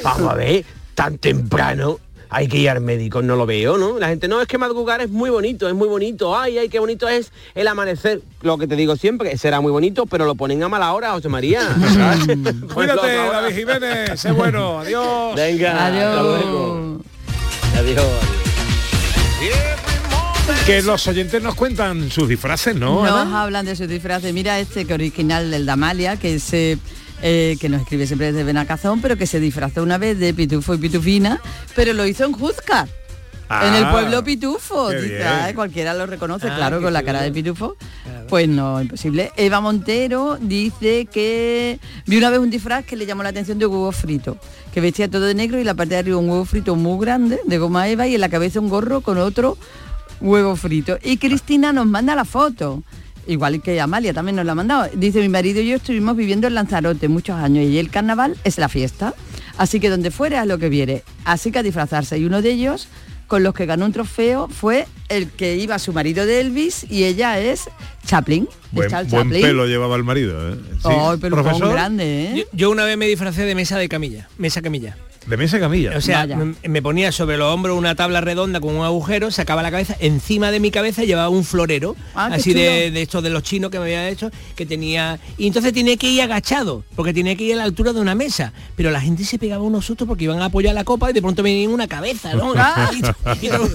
[0.04, 2.00] Vamos a ver, tan temprano.
[2.36, 4.00] Hay que ir al médico, no lo veo, ¿no?
[4.00, 6.36] La gente, no, es que madrugar es muy bonito, es muy bonito.
[6.36, 8.22] Ay, ay, qué bonito es el amanecer.
[8.42, 11.30] Lo que te digo siempre, será muy bonito, pero lo ponen a mala hora, José
[11.30, 11.62] María.
[12.74, 13.16] Pues Cuídate.
[13.16, 14.20] David Jiménez.
[14.20, 14.80] Sé bueno.
[14.80, 15.36] Adiós.
[15.36, 17.00] Venga, hasta luego.
[17.78, 18.06] Adiós.
[19.38, 19.94] Adiós.
[20.66, 23.04] Que los oyentes nos cuentan sus disfraces, ¿no?
[23.04, 23.44] Nos Ana?
[23.44, 24.34] hablan de sus disfraces.
[24.34, 26.78] Mira este que original del Damalia, que se eh,
[27.60, 30.78] que nos escribe siempre desde Benacazón, pero que se disfrazó una vez de Pitufo y
[30.78, 31.40] Pitufina,
[31.76, 32.88] pero lo hizo en Juzcar.
[33.50, 34.90] en el Ah, pueblo Pitufo.
[34.90, 37.76] "Ay, cualquiera lo reconoce, Ah, claro, con la cara de Pitufo.
[38.28, 39.32] Pues no, imposible.
[39.38, 43.68] Eva Montero dice que vi una vez un disfraz que le llamó la atención de
[43.68, 44.38] huevo frito,
[44.74, 47.40] que vestía todo de negro y la parte de arriba un huevo frito muy grande,
[47.46, 49.56] de goma eva, y en la cabeza un gorro con otro
[50.20, 50.98] huevo frito.
[51.04, 52.82] Y Cristina nos manda la foto.
[53.28, 54.90] Igual que Amalia también nos la ha mandado.
[54.96, 58.58] Dice, mi marido y yo estuvimos viviendo en Lanzarote muchos años y el carnaval es
[58.58, 59.14] la fiesta.
[59.58, 61.04] Así que donde fuera es lo que viere.
[61.26, 62.18] Así que a disfrazarse.
[62.18, 62.88] Y uno de ellos,
[63.28, 67.06] con los que ganó un trofeo, fue el que iba su marido de Elvis y
[67.06, 67.70] ella es
[68.06, 68.46] Chaplin.
[68.72, 70.58] de Buen, buen pelo llevaba el marido, ¿eh?
[70.82, 72.34] Sí, Ay, pelucón profesor grande, ¿eh?
[72.38, 74.98] Yo, yo una vez me disfracé de mesa de camilla, mesa camilla.
[75.28, 75.94] de mesa camilla.
[75.96, 79.64] O sea, me, me ponía sobre los hombros una tabla redonda con un agujero, sacaba
[79.64, 83.30] la cabeza, encima de mi cabeza llevaba un florero, Ah, así de, de estos de
[83.30, 85.20] los chinos que me había hecho, que tenía...
[85.38, 88.16] Y entonces tenía que ir agachado, porque tenía que ir a la altura de una
[88.16, 88.52] mesa.
[88.76, 91.22] Pero la gente se pegaba unos sustos porque iban a apoyar la copa y de
[91.22, 92.54] pronto me venía una cabeza, ¿no?
[92.58, 92.90] Ah.
[93.42, 93.70] Y- y todo-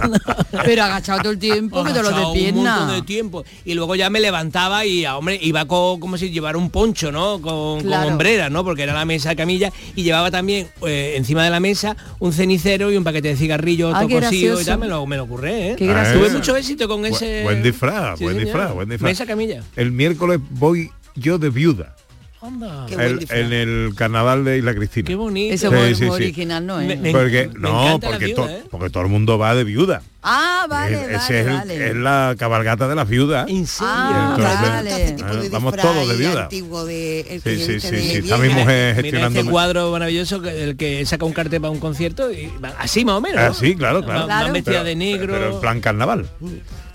[0.64, 2.76] Pero agachado todo el tiempo, que te lo de agachado un pierna.
[2.80, 6.30] montón de tiempo y luego ya me levantaba y ah, hombre iba con como si
[6.30, 8.08] llevara un poncho no con, con Claro.
[8.08, 11.60] hombrera no porque era la mesa de camilla y llevaba también eh, encima de la
[11.60, 14.64] mesa un cenicero y un paquete de cigarrillos Ah, cosido y gracioso.
[14.64, 15.76] tal me lo, me lo ocurré ¿eh?
[15.76, 18.46] Qué Ah, tuve mucho éxito con Bu- ese Buen disfraz, Sí, buen señor.
[18.46, 19.10] disfraz, buen disfraz.
[19.10, 21.96] mesa camilla El miércoles voy yo de viuda.
[22.40, 22.62] Buen
[23.00, 25.06] El- en el carnaval de Isla Cristina.
[25.08, 25.54] Qué bonito.
[25.54, 26.08] Eso Sí, muy, sí, sí.
[26.08, 26.98] original no es.
[27.00, 28.62] Me- Porque, me no, porque, viuda, to- ¿eh?
[28.70, 30.02] porque todo el mundo va de viuda.
[30.22, 31.86] Ah, vale, Es- vale, ese es, el- vale.
[31.90, 33.48] es la cabalgata de las viudas.
[33.48, 33.88] ¿En serio?
[33.92, 34.90] Ah, Entonces, vale.
[34.90, 36.48] Este de Ah, vamos todos de viuda.
[36.48, 39.40] de el Sí, sí, sí, de sí, está mi mujer gestionando.
[39.40, 43.16] este cuadro maravilloso que el que saca un cartel para un concierto y así más
[43.16, 43.38] o menos.
[43.40, 43.76] Ah, ¿no?
[43.76, 44.52] claro, claro.
[44.52, 45.32] Vestida Pero- de negro.
[45.34, 46.28] Pero en plan carnaval.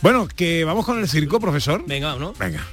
[0.01, 1.83] Bueno, que vamos con el circo, profesor.
[1.87, 2.33] Venga, ¿no?
[2.39, 2.65] Venga.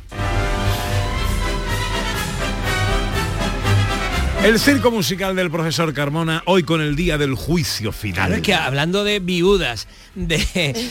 [4.42, 8.14] El circo musical del profesor Carmona, hoy con el día del juicio final.
[8.14, 10.38] Claro, es que hablando de viudas, de,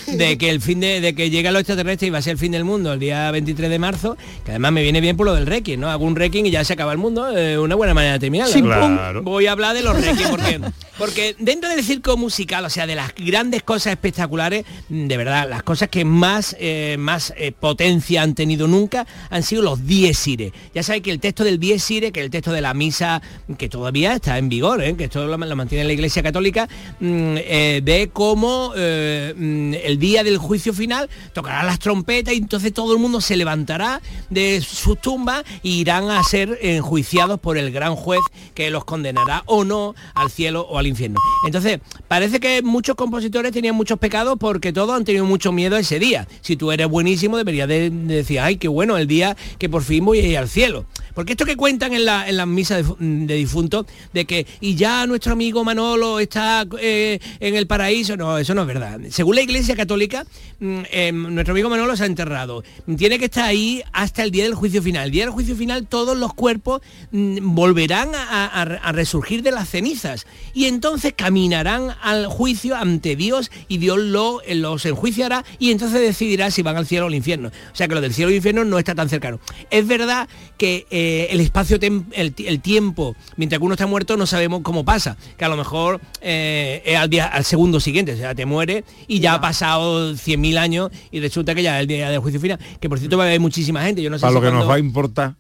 [0.06, 2.38] de que el fin de, de que llega lo extraterrestre y va a ser el
[2.38, 5.34] fin del mundo el día 23 de marzo, que además me viene bien por lo
[5.34, 5.90] del Requiem, ¿no?
[5.90, 8.48] Hago un Requiem y ya se acaba el mundo, eh, una buena manera de terminar.
[8.50, 9.24] Sí, claro.
[9.24, 10.62] Voy a hablar de los Requiem porque,
[11.00, 15.64] porque dentro del circo musical, o sea, de las grandes cosas espectaculares, de verdad, las
[15.64, 20.54] cosas que más, eh, más eh, potencia han tenido nunca han sido los dies irae.
[20.76, 23.24] Ya sabéis que el texto del dies irae, que es el texto de la misa
[23.58, 24.96] que todavía está en vigor, ¿eh?
[24.96, 26.68] que esto lo, mantiene la Iglesia Católica,
[27.00, 32.74] mm, eh, cómo eh, mm, el día del juicio final tocarán las trompetas y entonces
[32.74, 37.72] todo el mundo se levantará de sus tumbas e irán a ser enjuiciados por el
[37.72, 38.22] gran juez
[38.54, 41.20] que los condenará o no al cielo o al infierno.
[41.46, 46.00] Entonces, parece que muchos compositores tenían muchos pecados porque todos han tenido mucho miedo ese
[46.00, 46.28] día.
[46.42, 49.84] Si tú eres buenísimo, deberías de, de decir, ay, qué bueno el día que por
[49.84, 50.86] fin voy a ir al cielo.
[51.14, 55.06] Porque esto que cuentan en, la, en las misas de difuntos, de que y ya
[55.08, 59.00] nuestro amigo Manolo está eh, en el paraíso, no, eso no es verdad.
[59.10, 60.26] Según la Iglesia Católica,
[60.60, 62.64] mm, eh, nuestro amigo Manolo se ha enterrado.
[62.98, 65.06] Tiene que estar ahí hasta el día del juicio final.
[65.06, 70.26] El día del juicio final todos los cuerpos mm, volverán a, resurgir de las cenizas
[70.54, 76.02] y entonces caminarán al juicio ante Dios y Dios lo, eh, los enjuiciará y entonces
[76.02, 77.50] decidirá si van al cielo o al infierno.
[77.50, 79.40] O sea que lo del cielo y infierno no está tan cercano.
[79.70, 84.26] Es verdad que eh, el espacio, el, el tiempo, mientras que uno está muerto no
[84.26, 88.18] sabemos cómo pasa, que a lo mejor eh, es al, día, al segundo siguiente, o
[88.18, 91.88] sea, te muere y ya ha pasado 100.000 años y resulta que ya es el
[91.88, 94.22] día del juicio final, que por cierto va a haber muchísima gente, yo no sé
[94.22, 95.36] Para si lo que nos va a importar.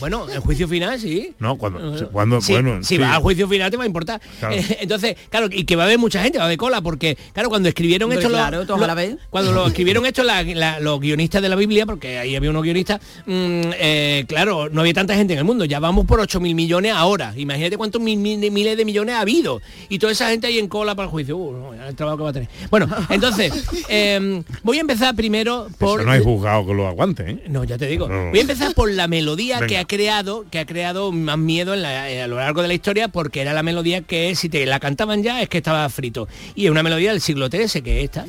[0.00, 1.32] Bueno, el juicio final sí.
[1.38, 2.98] No, cuando, Eh, cuando Sí, bueno, si sí.
[2.98, 4.20] vas al juicio final te va a importar.
[4.40, 4.54] Claro.
[4.54, 7.16] Eh, entonces, claro, y que va a haber mucha gente, va a haber cola, porque,
[7.32, 9.16] claro, cuando escribieron esto claro, a los- la vez.
[9.30, 12.62] cuando lo escribieron esto la- la- los guionistas de la Biblia, porque ahí había unos
[12.62, 16.40] guionistas, mm, eh, claro, no había tanta gente en el mundo, ya vamos por 8
[16.40, 17.32] mil millones ahora.
[17.36, 19.60] Imagínate cuántos mil- mil- miles de millones ha habido.
[19.88, 21.36] Y toda esa gente ahí en cola para el juicio.
[21.36, 22.48] Uh, no, el trabajo que va a tener.
[22.70, 23.52] Bueno, entonces,
[23.88, 26.00] eh, voy a empezar primero por...
[26.00, 27.42] Eso no hay juzgado que lo aguante, ¿eh?
[27.48, 28.08] No, ya te digo.
[28.08, 28.30] No.
[28.30, 31.82] Voy a empezar por la melodía que ha creado, que ha creado más miedo en
[31.82, 34.64] la- eh, a lo largo de la historia, porque era la melodía que si te
[34.66, 36.28] la cantaban ya es que estaba frito.
[36.54, 38.26] Y es una melodía del siglo XIII, que es esta.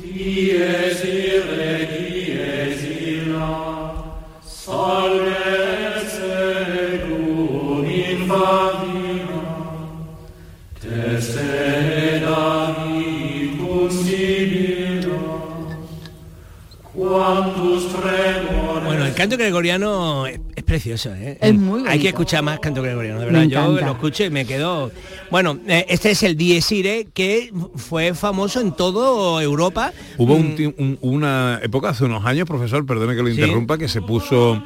[19.14, 21.38] El canto gregoriano es, es precioso, ¿eh?
[21.40, 22.08] Es muy Hay que bonito.
[22.08, 23.48] escuchar más canto gregoriano, de Me verdad.
[23.48, 24.90] Yo lo escucho y me quedo...
[25.30, 29.92] Bueno, eh, este es el Dies Irae, que fue famoso en toda Europa.
[30.18, 33.34] Hubo Mm, un un- una época hace unos años, profesor, perdone que lo Sí.
[33.40, 34.62] interrumpa, que se puso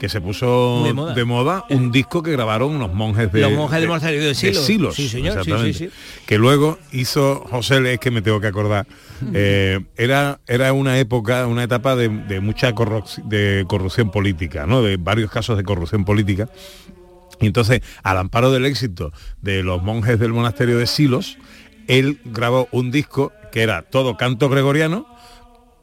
[0.00, 0.82] que se puso
[1.14, 1.64] de moda.
[1.70, 4.64] un disco que grabaron unos monjes de Los monjes del monasterio de Silos.
[4.94, 5.78] Sí, señor, sí, exactamente.
[5.78, 5.90] sí, sí.
[6.26, 8.86] Que luego hizo José Le, es que me tengo que acordar.
[9.34, 14.82] eh, era era una época, una etapa de, de mucha corrup- de corrupción política, ¿no?
[14.82, 16.48] De varios casos de corrupción política.
[17.38, 21.36] Y entonces, al amparo del éxito de los monjes del monasterio de Silos,
[21.86, 25.06] él grabó un disco que era todo canto gregoriano,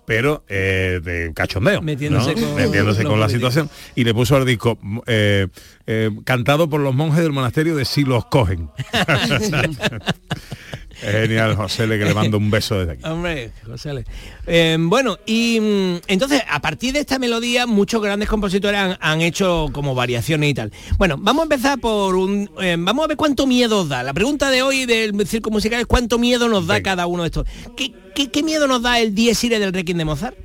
[0.08, 2.42] pero eh, de cachondeo, Metiéndose ¿no?
[2.42, 3.70] con Metiéndose con la situación.
[3.94, 5.48] Y le puso al disco eh,
[5.86, 8.72] eh, cantado por los monjes del monasterio de Silos Cogen.
[11.02, 13.04] Genial, José, le que le mando un beso desde aquí.
[13.06, 14.06] Hombre, José.
[14.48, 19.22] Eh, bueno, y mm, entonces, a partir de esta melodía, muchos grandes compositores han, han
[19.22, 20.72] hecho como variaciones y tal.
[20.98, 22.50] Bueno, vamos a empezar por un...
[22.62, 24.04] eh, vamos a ver cuánto miedo os da.
[24.04, 27.28] La pregunta de hoy del circo musical es cuánto miedo nos da cada uno de
[27.28, 27.48] estos.
[27.76, 30.38] ¿Qué, qué, qué miedo nos da el Dies Irae del Requiem de Mozart?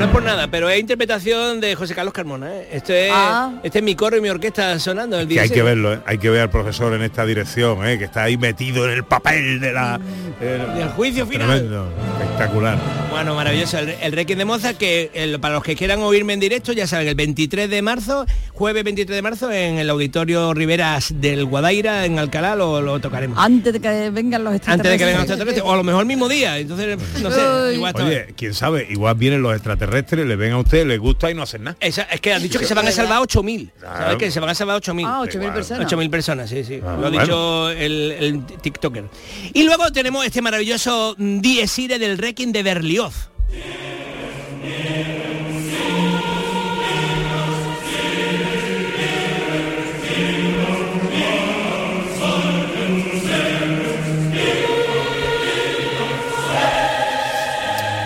[0.00, 2.50] No es por nada, pero es interpretación de José Carlos Carmona.
[2.50, 2.68] ¿eh?
[2.72, 3.52] Este, es, Ah.
[3.62, 6.00] este es mi coro y mi orquesta sonando el Que día hay que verlo, ¿eh?
[6.06, 7.98] hay que ver al profesor en esta dirección, ¿eh?
[7.98, 10.00] que está ahí metido en el papel de la...
[10.40, 11.48] el- Del juicio final.
[11.48, 11.86] Tremendo,
[12.18, 12.78] espectacular.
[13.10, 13.78] Bueno, maravilloso.
[13.78, 16.86] El, el Requiem de Mozart, que el- para los que quieran oírme en directo, ya
[16.86, 22.06] saben, el 23 de marzo, jueves 23 de marzo, en el Auditorio Riveras del Guadaira,
[22.06, 23.36] en Alcalá, lo, lo tocaremos.
[23.38, 25.30] Antes de que vengan los Antes de que vengan los extraterrestres.
[25.58, 26.56] extraterrestres, o a lo mejor el mismo día.
[26.58, 30.58] Entonces, no sé, igual está- Oye, quién sabe, igual vienen los extraterrestres, le ven a
[30.58, 31.76] usted, les gusta y no hacen nada.
[31.80, 33.70] Esa- es que han dicho que se van a salvar 8.000.
[33.78, 33.96] Claro.
[33.98, 35.04] ¿Sabes que se van a salvar 8.000?
[35.06, 35.86] Ah, 8.000 personas.
[35.92, 36.80] 8.000 personas, sí, sí.
[36.82, 37.20] Ah, lo ha bueno.
[37.20, 39.04] dicho el, el TikToker.
[39.52, 43.30] Y luego tenemos este maravilloso mm, Dies Irae del Requiem de Berlioz.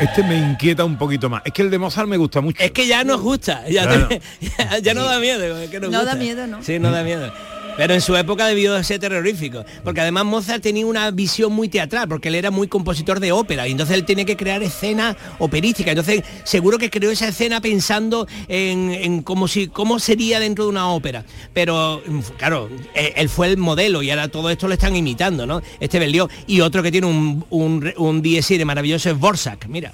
[0.04, 1.42] Este me inquieta un poquito más.
[1.44, 2.62] Es que el de Mozart me gusta mucho.
[2.62, 4.08] Es que ya nos gusta, ya, Claro.
[4.08, 5.58] te- ya- ya no da miedo.
[5.58, 6.62] es que nos No da miedo, ¿no?
[6.62, 7.32] Sí, no da miedo.
[7.76, 11.68] Pero en su época debió de ser terrorífico, porque además Mozart tenía una visión muy
[11.68, 15.16] teatral, porque él era muy compositor de ópera, y entonces él tenía que crear escenas
[15.38, 15.92] operísticas.
[15.92, 20.70] Entonces seguro que creó esa escena pensando en, en cómo, si, cómo sería dentro de
[20.70, 21.24] una ópera.
[21.52, 25.46] Pero mm, claro, eh, él fue el modelo y ahora todo esto lo están imitando,
[25.46, 25.62] ¿no?
[25.80, 26.30] Este Berlioz.
[26.46, 28.22] Y otro que tiene un, un, un
[28.64, 29.92] maravilloso es Borsak, mira.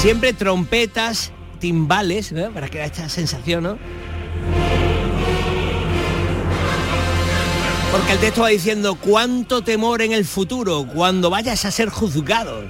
[0.00, 2.52] Siempre trompetas, timbales, ¿no?
[2.52, 3.78] para crear esta sensación, ¿no?
[7.90, 12.62] Porque el texto va diciendo cuánto temor en el futuro cuando vayas a ser juzgado.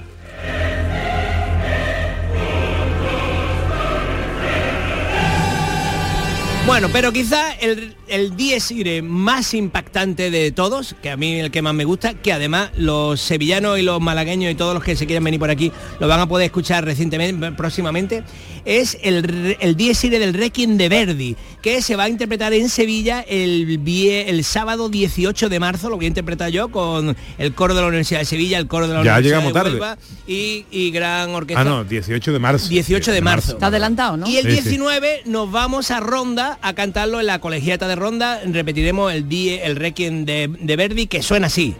[6.65, 11.51] Bueno, pero quizá el, el Dies Irae más impactante de todos, que a mí el
[11.51, 14.95] que más me gusta, que además los sevillanos y los malagueños y todos los que
[14.95, 18.23] se quieran venir por aquí lo van a poder escuchar recientemente, próximamente,
[18.65, 22.69] es el, el Dies Irae del Requiem de Verdi, que se va a interpretar en
[22.69, 27.73] Sevilla el, el sábado 18 de marzo, lo voy a interpretar yo con el coro
[27.73, 29.71] de la Universidad de Sevilla, el coro de la Ya Universidad llegamos de tarde.
[29.71, 31.61] Huelva y, y gran orquesta.
[31.61, 32.67] Ah, no, 18 de marzo.
[32.67, 33.53] 18 de marzo.
[33.53, 34.27] Está adelantado, ¿no?
[34.27, 34.61] Y el Sí, sí.
[34.69, 38.41] 19 nos vamos a Ronda a cantarlo en la colegiata de Ronda.
[38.45, 41.75] Repetiremos el die, el Requiem de, de Verdi, que suena así.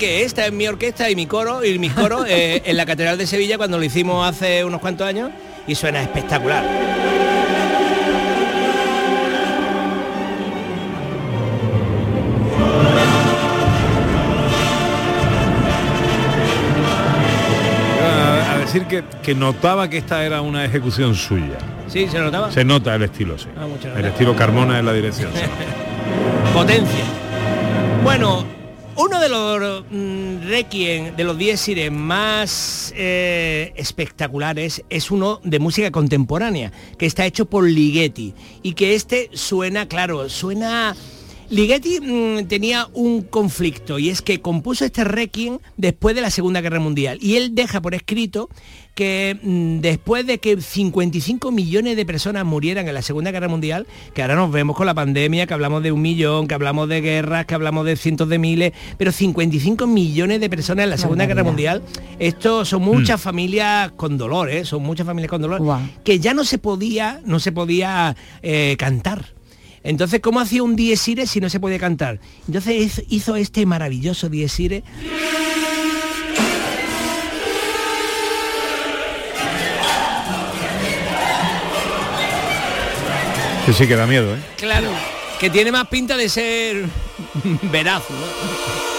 [0.00, 3.18] Que esta es mi orquesta y mi coro y mis coros eh, en la Catedral
[3.18, 5.30] de Sevilla cuando lo hicimos hace unos cuantos años
[5.66, 6.64] y suena espectacular.
[18.02, 21.58] A, a decir que, que notaba que esta era una ejecución suya.
[21.88, 22.08] ¿Sí?
[22.08, 22.50] ¿Se notaba?
[22.50, 23.48] Se nota el estilo, sí.
[23.56, 23.66] Ah,
[23.98, 25.30] el estilo Carmona en la dirección.
[26.54, 27.04] Potencia.
[28.02, 28.44] Bueno,
[28.96, 35.58] uno de los mm, requiem, de los 10 irae más eh, espectaculares es uno de
[35.58, 40.94] música contemporánea, que está hecho por Ligeti y que este suena, claro, suena...
[41.50, 46.60] Ligeti mm, tenía un conflicto y es que compuso este requiem después de la Segunda
[46.60, 48.48] Guerra Mundial y él deja por escrito
[48.94, 53.88] que mm, después de que 55 millones de personas murieran en la Segunda Guerra Mundial,
[54.14, 57.00] que ahora nos vemos con la pandemia, que hablamos de un millón, que hablamos de
[57.00, 61.26] guerras, que hablamos de cientos de miles, pero 55 millones de personas en la Segunda
[61.26, 61.82] Guerra Mundial,
[62.20, 64.64] esto son muchas familias con dolor, ¿eh?
[64.64, 65.60] son muchas familias con dolor,
[66.04, 69.39] que ya no se podía, no se podía eh, cantar.
[69.82, 72.20] Entonces, ¿cómo hacía un Dies Irae si no se podía cantar?
[72.46, 74.82] Entonces hizo- hizo este maravilloso Dies Irae
[83.66, 84.38] Que sí que da miedo, ¿eh?
[84.56, 84.88] Claro,
[85.38, 86.84] que tiene más pinta de ser
[87.70, 88.89] veraz, ¿no?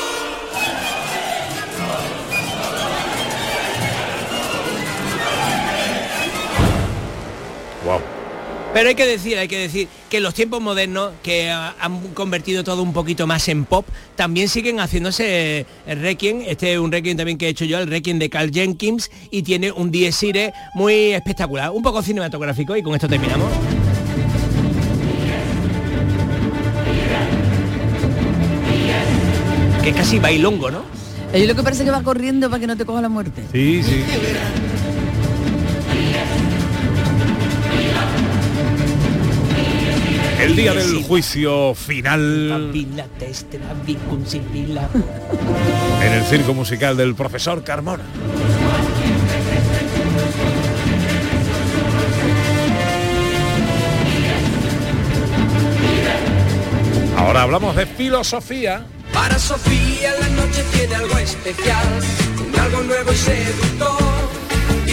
[8.74, 12.82] Pero hay que decir, hay que decir que los tiempos modernos que han convertido todo
[12.82, 16.44] un poquito más en pop, también siguen haciéndose el Requiem.
[16.48, 19.44] Este es un Requiem también que he hecho yo, el Requiem de Carl Jenkins, y
[19.44, 23.52] tiene un Dies Irae muy espectacular, un poco cinematográfico, y con esto terminamos.
[29.84, 30.84] Que es casi bailongo, ¿no?
[31.34, 33.44] Y lo que parece que va corriendo para que no te coja la muerte.
[33.52, 34.04] Sí, sí.
[40.42, 42.72] El día del juicio final
[46.02, 48.04] en el circo musical del profesor Carmona.
[57.18, 58.88] Ahora hablamos de filosofía.
[59.14, 61.88] Para Sofía la noche tiene algo especial,
[62.60, 64.11] algo nuevo y seductor.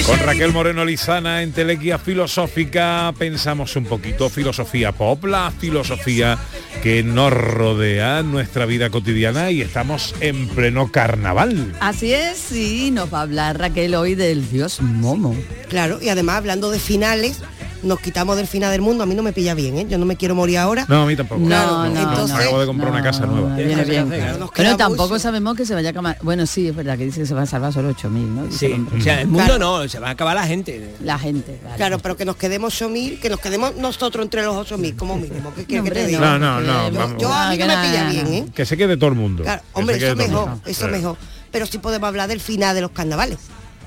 [0.06, 6.38] Con Raquel Moreno Lizana en Telequia Filosófica pensamos un poquito filosofía pop, la filosofía
[6.82, 11.74] que nos rodea nuestra vida cotidiana y estamos en pleno carnaval.
[11.80, 15.36] Así es, y nos va a hablar Raquel hoy del dios Momo.
[15.68, 17.42] Claro, y además hablando de finales,
[17.82, 19.86] nos quitamos del final del mundo, a mí no me pilla bien, ¿eh?
[19.88, 20.84] yo no me quiero morir ahora.
[20.88, 21.40] No, a mí tampoco.
[21.40, 22.36] No, no, entonces- no.
[22.36, 23.54] Acabo de comprar una casa nueva.
[23.56, 24.08] Viene bien.
[24.10, 25.18] Queda Pero tampoco mucho.
[25.20, 26.18] sabemos que se vaya a acabar.
[26.22, 28.50] Bueno, sí, es verdad que dice que se van a salvar solo 8.000, ¿no?
[28.52, 29.58] Sí, o sea, el mundo Claro.
[29.82, 30.94] no, se va a acabar la gente.
[31.02, 31.58] La gente.
[31.64, 31.76] vale.
[31.76, 35.52] Claro, pero que nos quedemos 8.000, que nos quedemos nosotros entre los 8.000 como mínimo.
[35.54, 36.20] ¿Qué quieres que te diga?
[36.20, 37.22] No, no, no, Yo- vamos.
[37.22, 38.46] Yo a mí no me pilla bien, ¿eh?
[38.54, 39.42] Que se quede todo el mundo.
[39.44, 41.16] Claro, hombre, eso mejor, eso mejor.
[41.50, 43.38] Pero sí podemos hablar del final de los carnavales.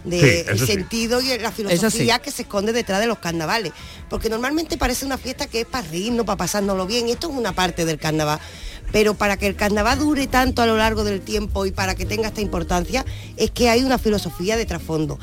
[0.04, 0.74] De Sí, el eso sí.
[0.74, 2.22] sentido y la filosofía sí.
[2.24, 3.72] que se esconde detrás de los carnavales.
[4.10, 7.08] Porque normalmente parece una fiesta que es para reírnos, para pasárnoslo bien.
[7.08, 8.40] Y esto es una parte del carnaval.
[8.92, 12.06] Pero para que el carnaval dure tanto a lo largo del tiempo y para que
[12.06, 13.06] tenga esta importancia,
[13.38, 15.18] es que hay una filosofía de trasfondo.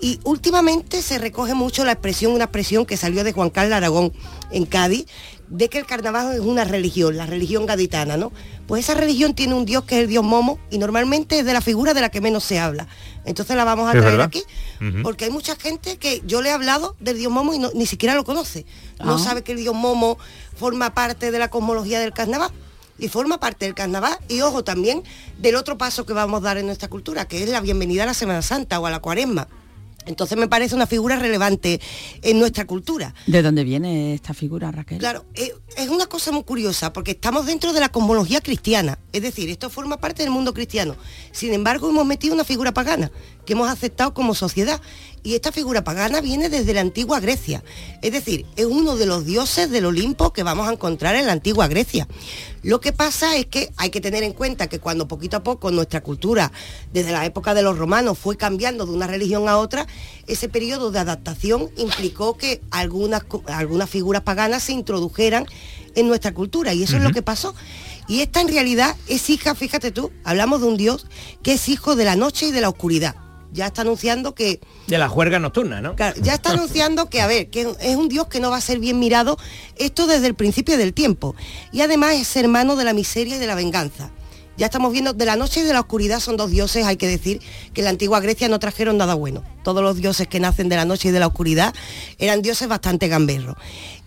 [0.00, 4.12] Y últimamente se recoge mucho la expresión, una expresión que salió de Juan Carlos Aragón
[4.50, 5.06] en Cádiz,
[5.52, 8.32] de que el carnaval es una religión, la religión gaditana, ¿no?
[8.66, 11.52] Pues esa religión tiene un dios que es el dios Momo y normalmente es de
[11.52, 12.88] la figura de la que menos se habla.
[13.26, 14.26] Entonces la vamos a traer verdad.
[14.26, 14.42] aquí,
[15.02, 17.84] porque hay mucha gente que yo le he hablado del dios Momo y no- ni
[17.84, 18.64] siquiera lo conoce.
[19.04, 19.18] No Ah.
[19.18, 20.16] sabe que el dios Momo
[20.56, 22.50] forma parte de la cosmología del carnaval
[22.98, 25.02] y forma parte del carnaval y ojo también
[25.38, 28.06] del otro paso que vamos a dar en nuestra cultura, que es la bienvenida a
[28.06, 29.48] la Semana Santa o a la Cuaresma.
[30.06, 31.80] Entonces me parece una figura relevante
[32.22, 33.14] en nuestra cultura.
[33.26, 34.98] ¿De dónde viene esta figura, Raquel?
[34.98, 39.22] Claro, eh, es una cosa muy curiosa porque estamos dentro de la cosmología cristiana, es
[39.22, 40.96] decir, esto forma parte del mundo cristiano.
[41.30, 43.10] Sin embargo, hemos metido una figura pagana
[43.44, 44.80] que hemos aceptado como sociedad
[45.24, 47.62] y esta figura pagana viene desde la antigua Grecia,
[48.02, 51.32] es decir, es uno de los dioses del Olimpo que vamos a encontrar en la
[51.32, 52.08] antigua Grecia.
[52.62, 55.70] Lo que pasa es que hay que tener en cuenta que cuando poquito a poco
[55.70, 56.52] nuestra cultura,
[56.92, 59.86] desde la época de los romanos, fue cambiando de una religión a otra,
[60.26, 65.46] ese periodo de adaptación implicó que algunas, algunas figuras paganas se introdujeran
[65.94, 67.54] en nuestra cultura y eso es lo que pasó.
[68.08, 71.06] Y esta en realidad es hija, fíjate tú, hablamos de un dios
[71.42, 73.14] que es hijo de la noche y de la oscuridad.
[73.52, 75.94] Ya está anunciando que De la juerga nocturna, ¿no?
[75.94, 78.60] Claro, ya está anunciando que, a ver, que es un Dios que no va a
[78.62, 79.38] ser bien mirado,
[79.76, 81.34] esto desde el principio del tiempo.
[81.70, 84.10] Y además es hermano de la miseria y de la venganza.
[84.56, 87.08] Ya estamos viendo, de la noche y de la oscuridad son dos dioses, hay que
[87.08, 87.40] decir
[87.72, 89.42] que en la antigua Grecia no trajeron nada bueno.
[89.64, 91.74] Todos los dioses que nacen de la noche y de la oscuridad
[92.18, 93.56] eran dioses bastante gamberros.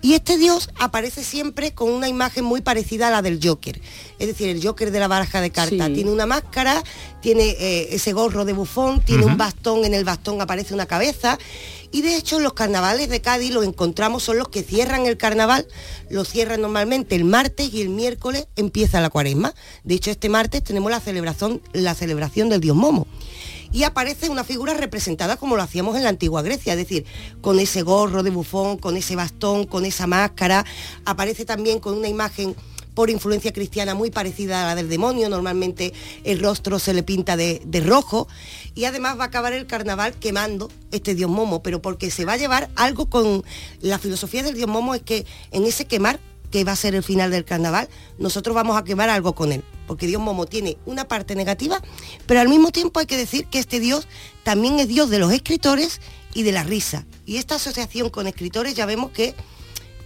[0.06, 3.82] Y este dios aparece siempre con una imagen muy parecida a la del Joker.
[4.20, 5.88] Es decir, el Joker de la baraja de cartas.
[5.88, 5.94] Sí.
[5.96, 6.84] Tiene una máscara,
[7.24, 11.40] tiene eh, ese gorro de bufón, tiene un bastón, en el bastón aparece una cabeza.
[11.92, 15.68] Y de hecho los carnavales de Cádiz los encontramos, son los que cierran el carnaval,
[16.12, 19.56] los cierran normalmente el martes y el miércoles empieza la cuaresma.
[19.86, 23.08] De hecho este martes tenemos la celebración, la celebración del dios Momo.
[23.72, 27.06] Y aparece una figura representada como lo hacíamos en la antigua Grecia, es decir,
[27.42, 30.66] con ese gorro de bufón, con ese bastón, con esa máscara.
[31.06, 32.56] Aparece también con una imagen
[32.96, 35.94] por influencia cristiana muy parecida a la del demonio, normalmente
[36.24, 38.28] el rostro se le pinta de, rojo
[38.74, 42.34] y además va a acabar el carnaval quemando este dios Momo, pero porque se va
[42.34, 43.44] a llevar algo con
[43.82, 47.04] la filosofía del dios Momo es que en ese quemar, que va a ser el
[47.04, 51.08] final del carnaval, nosotros vamos a quemar algo con él, porque dios Momo tiene una
[51.08, 51.82] parte negativa,
[52.26, 54.08] pero al mismo tiempo hay que decir que este dios
[54.44, 56.02] también es dios de los escritores
[56.34, 57.06] y de la risa.
[57.26, 59.36] Y esta asociación con escritores ya vemos que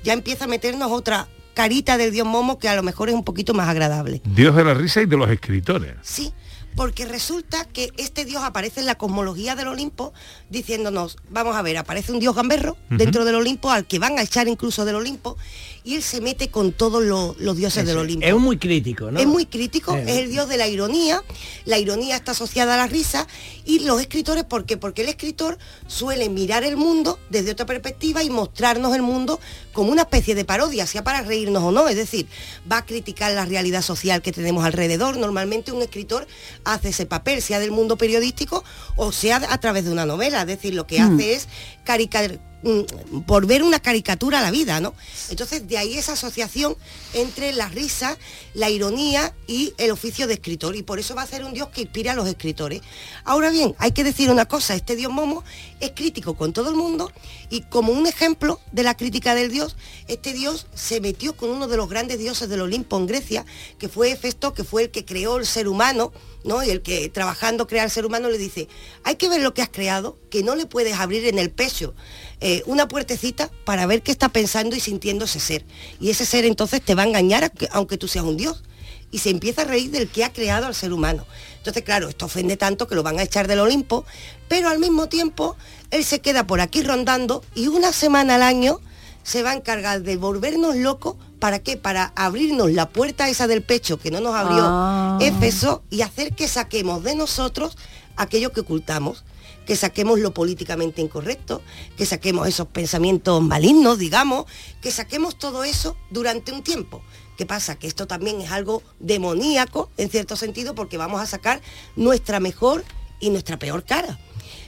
[0.04, 3.24] ya empieza a meternos otra carita del dios Momo que a lo mejor es un
[3.24, 4.22] poquito más agradable.
[4.24, 5.96] Dios de la risa y de los escritores.
[6.02, 6.32] Sí,
[6.80, 10.14] porque resulta que este dios aparece en la cosmología del Olimpo
[10.50, 14.22] diciéndonos, vamos a ver, aparece un dios gamberro dentro del Olimpo al que van a
[14.22, 15.36] echar incluso del Olimpo
[15.84, 18.26] y él se mete con todos los, los dioses del Olimpo.
[18.26, 19.20] Es muy crítico, ¿no?
[19.20, 20.06] Es muy crítico, Eh.
[20.08, 21.22] es el dios de la ironía,
[21.66, 23.28] la ironía está asociada a la risa
[23.66, 24.78] y los escritores, ¿por qué?
[24.78, 29.42] Porque el escritor suele mirar el mundo desde otra perspectiva y mostrarnos el mundo
[29.80, 32.28] como una especie de parodia, sea para reírnos o no, es decir,
[32.70, 36.28] va a criticar la realidad social que tenemos alrededor, normalmente un escritor
[36.66, 38.66] hace ese papel, sea del mundo periodístico
[38.98, 41.16] o sea a través de una novela, es decir, lo que Mm.
[41.16, 41.48] hace es
[41.86, 42.28] carica-
[42.62, 44.94] mm, por ver una caricatura a la vida, ¿no?
[45.30, 46.76] Entonces de ahí esa asociación
[47.14, 48.18] entre la risa,
[48.54, 51.70] la ironía y el oficio de escritor y por eso va a ser un dios
[51.70, 52.82] que inspira a los escritores.
[53.24, 55.46] Ahora bien, hay que decir una cosa, este dios Momo
[55.80, 57.12] es crítico con todo el mundo
[57.50, 59.76] y como un ejemplo de la crítica del dios,
[60.08, 63.46] este dios se metió con uno de los grandes dioses del Olimpo en Grecia,
[63.78, 66.12] que fue Hefesto, que fue el que creó el ser humano,
[66.44, 66.64] ¿no?
[66.64, 68.68] Y el que trabajando crea el ser humano le dice,
[69.04, 71.94] hay que ver lo que has creado, que no le puedes abrir en el pecho
[72.42, 75.66] eh, una puertecita para ver qué está pensando y sintiendo ese ser.
[76.00, 78.64] Y ese ser entonces te va a engañar aunque- aunque tú seas un dios.
[79.12, 81.26] Y se empieza a reír del que ha creado al ser humano.
[81.60, 84.06] Entonces, claro, esto ofende tanto que lo van a echar del Olimpo,
[84.48, 85.56] pero al mismo tiempo
[85.92, 88.80] él se queda por aquí rondando y una semana al año
[89.24, 91.18] se va a encargar de volvernos locos.
[91.40, 91.78] ¿Para qué?
[91.78, 95.18] Para abrirnos la puerta esa del pecho que no nos abrió Ah.
[95.22, 97.78] Éfeso y hacer que saquemos de nosotros
[98.16, 99.24] aquello que ocultamos,
[99.66, 101.62] que saquemos lo políticamente incorrecto,
[101.98, 104.46] que saquemos esos pensamientos malignos, digamos,
[104.82, 107.02] que saquemos todo eso durante un tiempo.
[107.40, 107.80] ¿Qué pasa?
[107.80, 111.62] Que esto también es algo demoníaco, en cierto sentido, porque vamos a sacar
[111.96, 112.84] nuestra mejor
[113.22, 114.20] y nuestra peor cara.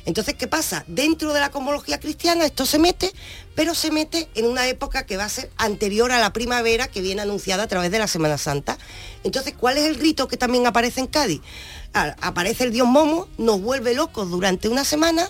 [0.06, 0.86] Entonces, ¿qué pasa?
[0.88, 3.12] Dentro de la cosmología cristiana esto se mete,
[3.56, 7.02] pero se mete en una época que va a ser anterior a la primavera que
[7.02, 8.78] viene anunciada a través de la Semana Santa.
[9.26, 11.42] Entonces, ¿cuál es el rito que también aparece en Cádiz?
[11.94, 15.28] Ah, Aparece el dios Momo, nos vuelve locos durante una semana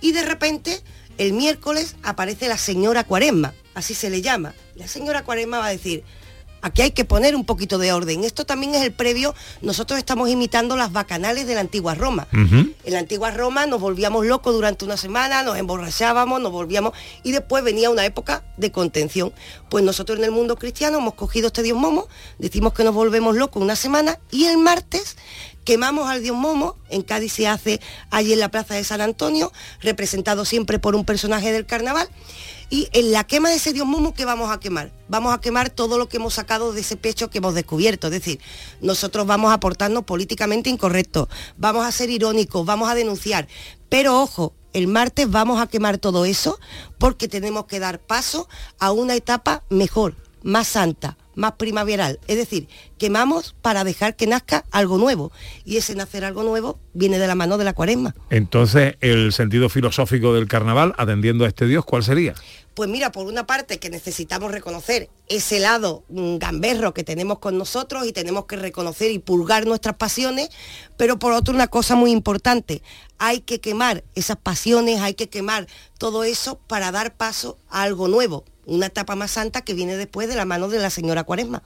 [0.00, 0.82] y de repente
[1.18, 4.56] el miércoles aparece la señora Cuaresma, así se le llama.
[4.74, 6.02] La señora Cuaresma va a decir,
[6.62, 8.24] aquí hay que poner un poquito de orden.
[8.24, 12.26] Esto también es el previo, nosotros estamos imitando las bacanales de la antigua Roma.
[12.32, 16.92] En la antigua Roma nos volvíamos locos durante una semana, nos emborrachábamos, nos volvíamos
[17.22, 19.32] y después venía una época de contención.
[19.68, 22.08] Pues nosotros en el mundo cristiano hemos cogido este dios Momo,
[22.38, 25.16] decimos que nos volvemos locos una semana y el martes
[25.64, 27.80] quemamos al dios Momo, en Cádiz se hace
[28.10, 32.08] allí en la plaza de San Antonio, representado siempre por un personaje del carnaval.
[32.72, 34.92] Y en la quema de ese dios Momo, ¿qué vamos a quemar?
[35.08, 38.06] Vamos a quemar todo lo que hemos sacado de ese pecho que hemos descubierto.
[38.06, 38.40] Es decir,
[38.80, 43.48] nosotros vamos a aportarnos políticamente incorrectos, vamos a ser irónicos, vamos a denunciar.
[43.88, 46.60] Pero ojo, el martes vamos a quemar todo eso
[46.98, 48.48] porque tenemos que dar paso
[48.78, 50.14] a una etapa mejor,
[50.44, 52.20] más santa, más primaveral.
[52.28, 52.68] Es decir,
[52.98, 55.32] quemamos para dejar que nazca algo nuevo.
[55.64, 58.14] Y ese nacer algo nuevo viene de la mano de la cuaresma.
[58.28, 62.34] Entonces, el sentido filosófico del carnaval, atendiendo a este dios, ¿cuál sería?
[62.74, 67.58] Pues mira, por una parte que necesitamos reconocer ese lado mm, gamberro que tenemos con
[67.58, 70.50] nosotros y tenemos que reconocer y pulgar nuestras pasiones,
[70.96, 72.82] pero por otro una cosa muy importante,
[73.18, 75.66] hay que quemar esas pasiones, hay que quemar
[75.98, 80.28] todo eso para dar paso a algo nuevo, una etapa más santa que viene después
[80.28, 81.62] de la mano de la señora Cuaresma.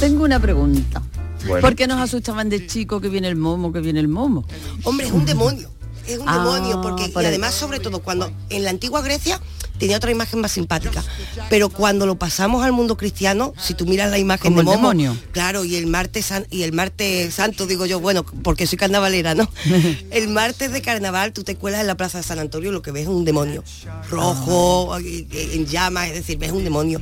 [0.00, 1.02] Tengo una pregunta.
[1.46, 1.60] Bueno.
[1.60, 4.44] ¿Por qué nos asustaban de chico que viene el momo, que viene el momo?
[4.84, 5.70] Hombre, es un demonio,
[6.06, 9.40] es un Ah, demonio, porque por y además sobre todo cuando en la antigua Grecia
[9.78, 11.02] tenía otra imagen más simpática,
[11.50, 14.76] pero cuando lo pasamos al mundo cristiano, si tú miras la imagen Como de el
[14.80, 15.16] demonio.
[15.32, 19.34] claro, y el martes san- y el martes santo digo yo, bueno, porque soy carnavalera,
[19.34, 19.48] ¿no?
[20.10, 22.82] el martes de carnaval tú te cuelas en la plaza de San Antonio y lo
[22.82, 23.62] que ves es un demonio
[24.10, 27.00] rojo, en llamas, es decir, ves un demonio.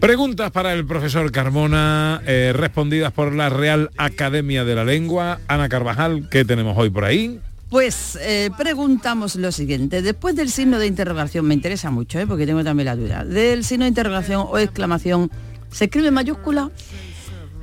[0.00, 5.40] Preguntas para el profesor Carmona, eh, respondidas por la Real Academia de la Lengua.
[5.48, 7.40] Ana Carvajal, ¿qué tenemos hoy por ahí?
[7.68, 10.00] Pues eh, preguntamos lo siguiente.
[10.00, 12.26] Después del signo de interrogación, me interesa mucho, ¿eh?
[12.26, 13.24] porque tengo también la duda.
[13.24, 15.30] Del signo de interrogación o exclamación,
[15.72, 16.70] ¿se escribe mayúscula?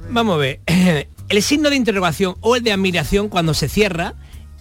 [0.10, 0.60] Vamos a ver,
[1.30, 4.16] el signo de interrogación o el de admiración cuando se cierra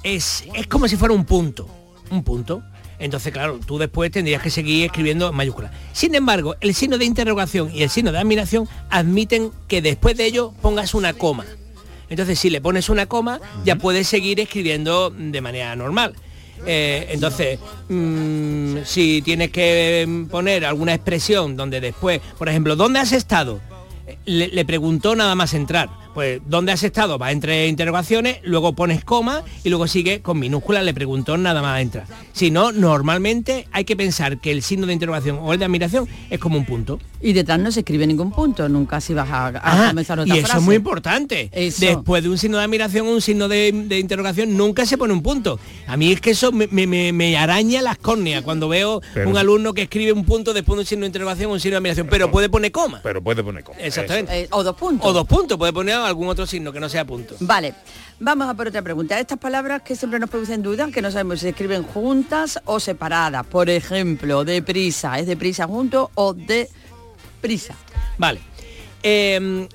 [0.05, 1.68] es, es como si fuera un punto,
[2.11, 2.62] un punto.
[3.01, 5.72] Entonces, claro, tú después tendrías que seguir escribiendo en mayúscula.
[5.93, 10.26] Sin embargo, el signo de interrogación y el signo de admiración admiten que después de
[10.26, 11.45] ello pongas una coma.
[12.12, 16.14] Entonces, si le pones una coma, ya puedes seguir escribiendo de manera normal.
[16.66, 17.58] Eh, entonces,
[17.88, 23.60] mm, si tienes que poner alguna expresión donde después, por ejemplo, ¿dónde has estado?
[24.06, 25.88] Eh, Le, le preguntó nada más entrar.
[26.14, 27.18] Pues, ¿dónde has estado?
[27.18, 31.80] Va entre interrogaciones, luego pones coma y luego sigue con minúsculas, le preguntó nada más
[31.80, 32.06] entrar.
[32.32, 36.08] Si no, normalmente hay que pensar que el signo de interrogación o el de admiración
[36.30, 36.98] es como un punto.
[37.20, 39.52] Y detrás no se escribe ningún punto, nunca si vas a, a
[39.86, 40.58] Ah, comenzar otra y eso frase.
[40.58, 41.48] es muy importante.
[41.52, 41.80] Eso.
[41.86, 45.12] Después de un signo de admiración o un signo de, de interrogación, nunca se pone
[45.12, 45.58] un punto.
[45.86, 49.72] A mí es que eso me, me- araña las córneas cuando veo Pero- un alumno
[49.72, 52.30] que escribe un punto después de un signo de interrogación un signo de admiración, pero
[52.30, 53.00] puede poner coma.
[53.02, 53.78] Pero puede poner coma.
[53.80, 54.40] Exactamente.
[54.42, 55.08] Eh, o dos puntos.
[55.08, 57.34] O dos puntos, puede poner algún otro signo que no sea punto.
[57.40, 57.74] Vale,
[58.20, 59.18] vamos a por otra pregunta.
[59.18, 62.80] Estas palabras que siempre nos producen dudas, que no sabemos si se escriben juntas o
[62.80, 63.46] separadas.
[63.46, 66.68] Por ejemplo, deprisa, ¿es deprisa junto o de
[67.40, 67.74] prisa?
[68.18, 68.40] Vale.
[69.03, 69.66] Eh,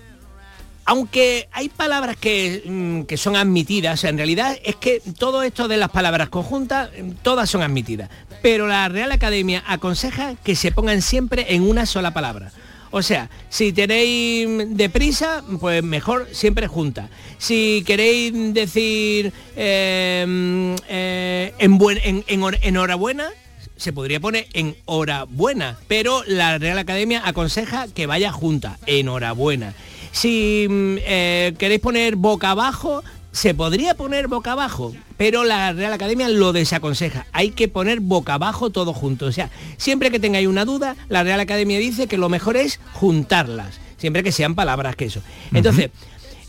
[0.88, 5.76] aunque hay palabras que, mm, que son admitidas, en realidad es que todo esto de
[5.76, 8.10] las palabras conjuntas, mm, todas son admitidas.
[8.42, 12.54] Pero la Real Academia aconseja que se pongan siempre en una sola palabra.
[12.92, 17.10] O sea, si tenéis deprisa, pues mejor siempre junta.
[17.38, 23.30] Si queréis decir eh, eh, en, en- en hor- enhorabuena,
[23.76, 29.74] se podría poner en hora buena, pero la Real Academia aconseja que vaya junta, enhorabuena.
[30.12, 33.04] Si mm, eh, queréis poner boca abajo,
[33.38, 37.28] se podría poner boca abajo, pero la Real Academia lo desaconseja.
[37.34, 39.28] Hay que poner boca abajo todo junto.
[39.28, 42.80] O sea, siempre que tengáis una duda, la Real Academia dice que lo mejor es
[42.94, 45.22] juntarlas, siempre que sean palabras que eso.
[45.54, 45.92] Entonces,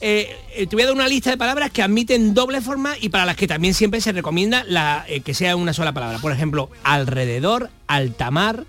[0.01, 3.26] eh, te voy a dar una lista de palabras que admiten doble forma y para
[3.26, 6.20] las que también siempre se recomienda la, eh, que sea una sola palabra.
[6.20, 8.64] Por ejemplo, alrededor, altamar,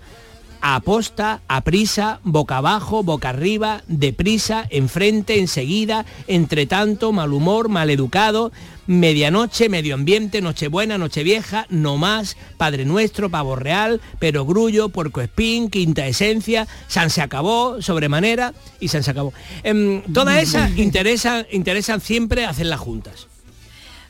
[0.60, 8.52] aposta, aprisa, boca abajo, boca arriba, deprisa, enfrente, enseguida, entre tanto, mal humor, maleducado,
[8.86, 15.70] medianoche, medio ambiente, nochebuena, nochevieja, no más, Padre Nuestro, pavo real, pero grullo, puerco espín,
[15.70, 19.32] quinta esencia, San se acabó, sobremanera y San se acabó.
[19.62, 23.28] Em, todas esas interesan, interesan siempre hacerlas juntas.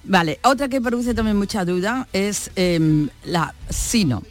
[0.02, 4.22] Vale, otra que produce también mucha duda es em, la sino.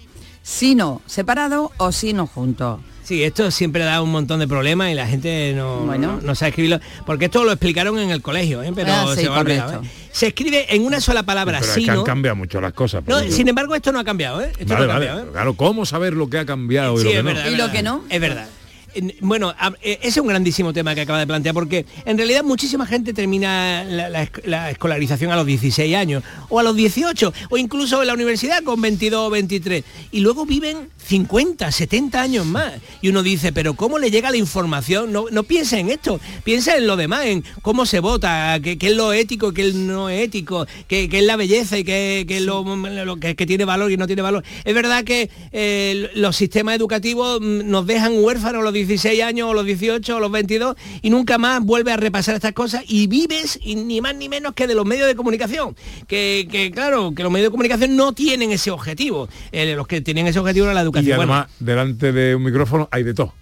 [0.49, 2.79] Sino separado o sino junto.
[3.03, 6.15] Sí, esto siempre da un montón de problemas y la gente no, Bueno.
[6.17, 8.71] no, no sabe escribirlo, porque esto lo explicaron en el colegio, ¿eh?
[8.73, 9.85] pero Ah, sí, se va a olvidar, correcto.
[9.85, 10.09] ¿eh?
[10.11, 13.03] Se escribe en una sola palabra, Pero es que han cambiado mucho las cosas.
[13.07, 14.51] No, sin embargo, esto no ha cambiado, ¿eh?
[14.57, 15.05] Esto Vale, no ha vale.
[15.07, 15.31] cambiado, ¿eh?
[15.33, 17.29] Claro, ¿cómo saber lo que ha cambiado y Sí, lo que es no?
[17.33, 18.03] verdad, ¿Y lo que no?
[18.09, 18.47] Es verdad.
[18.93, 22.43] En- Bueno, eh, ese es un grandísimo tema que acaba de plantear porque en realidad
[22.43, 26.75] muchísima gente termina la, la esc- la escolarización a los 16 años o a los
[26.75, 32.21] 18 o incluso en la universidad con 22 o 23 y luego viven 50, 70
[32.21, 35.11] años más y uno dice, pero ¿cómo le llega la información?
[35.11, 38.87] No, no piensa en esto, piensa en lo demás, en cómo se vota, qué, qué
[38.89, 42.37] es lo ético, qué es no ético, qué, qué es la belleza y qué, qué
[42.37, 44.43] es lo, lo que, que tiene valor y no tiene valor.
[44.63, 49.53] Es verdad que eh, los sistemas educativos mm, nos dejan huérfanos los 16 años o
[49.53, 53.59] los 18 o los 22 y nunca más vuelve a repasar estas cosas y vives
[53.61, 55.75] y ni más ni menos que de los medios de comunicación.
[56.07, 59.29] Que, que, claro, que los medios de comunicación no tienen ese objetivo.
[59.51, 61.17] Eh, los que tienen ese objetivo era la Y educación.
[61.17, 63.33] Bueno, además, delante de un micrófono hay de todo.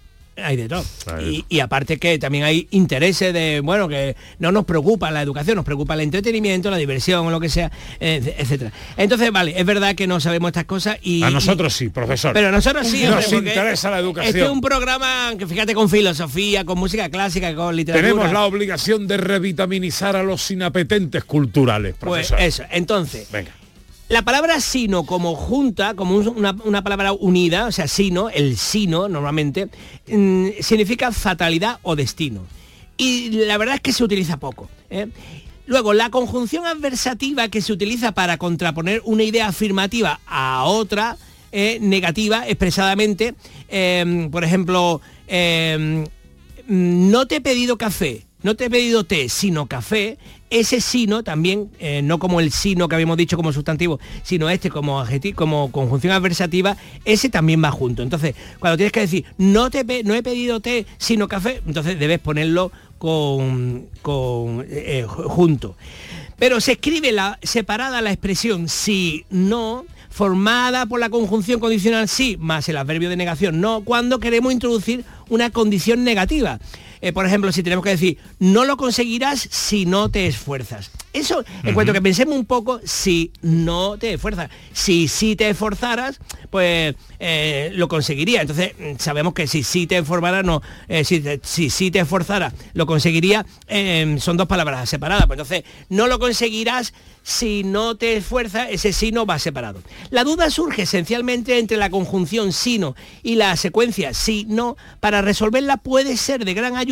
[0.42, 0.84] Hay de todo.
[1.20, 5.56] Y, y aparte que también hay intereses de, bueno, que no nos preocupa la educación,
[5.56, 7.70] nos preocupa el entretenimiento, la diversión o lo que sea,
[8.00, 8.72] eh, etcétera.
[8.96, 11.22] Entonces, vale, es verdad que no sabemos estas cosas y...
[11.22, 12.32] A nosotros y- sí, profesor.
[12.32, 13.04] Pero a nosotros sí.
[13.04, 14.28] Nos hombre, interesa la educación.
[14.36, 18.08] Este es un programa que fíjate con filosofía, con música clásica, con literatura.
[18.08, 22.40] Tenemos la obligación de revitaminizar a los inapetentes culturales, Pues profesor.
[22.40, 23.50] eso, entonces, Venga.
[24.08, 29.08] La palabra sino como junta, como un- una, palabra unida, o sea, sino, el sino
[29.08, 29.68] normalmente,
[30.08, 32.42] mm, significa fatalidad o destino.
[32.96, 34.68] Y la verdad es que se utiliza poco.
[34.90, 35.08] ¿eh?
[35.66, 41.16] Luego, la conjunción adversativa que se utiliza para contraponer una idea afirmativa a otra
[41.52, 43.34] eh, negativa expresadamente,
[43.68, 45.00] eh, por ejemplo,
[45.30, 46.04] mm,
[47.10, 50.18] no te he pedido café, no te he pedido té, sino café,
[50.50, 54.70] ese sino también, eh, no como el sino que habíamos dicho como sustantivo, sino este
[54.70, 58.02] como adjetivo, como conjunción adversativa, ese también va junto.
[58.02, 62.18] Entonces, cuando tienes que decir, no, te no he pedido té, sino café, entonces debes
[62.20, 65.76] ponerlo con, con eh, ju- junto.
[66.38, 72.36] Pero se escribe la, separada la expresión sí, no, formada por la conjunción condicional sí,
[72.38, 76.58] más el adverbio de negación no, cuando queremos introducir una condición negativa.
[77.00, 80.90] Eh, por ejemplo, si tenemos que decir, no lo conseguirás si no te esfuerzas.
[81.12, 84.50] Eso, en cuanto que pensemos un poco, si no te esfuerzas.
[84.72, 86.20] Si sí te esforzaras,
[86.50, 88.42] pues eh, lo conseguiría.
[88.42, 92.86] Entonces, mm, sabemos que si sí te esforzaras, no, eh, si, si te esforzara, lo
[92.86, 95.26] conseguiría, eh, son dos palabras separadas.
[95.26, 96.92] Pues entonces, no lo conseguirás
[97.22, 99.82] si no te esfuerzas, ese sino va separado.
[100.08, 104.76] La duda surge esencialmente entre la conjunción sino y la secuencia si-no.
[105.00, 106.87] Para resolverla puede ser de gran ayuda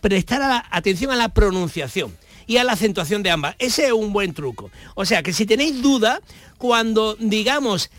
[0.00, 3.56] prestar a la- atención a la pronunciación y a la acentuación de ambas.
[3.58, 4.70] Ese es un buen truco.
[4.94, 6.20] O sea que si tenéis duda,
[6.58, 7.90] cuando digamos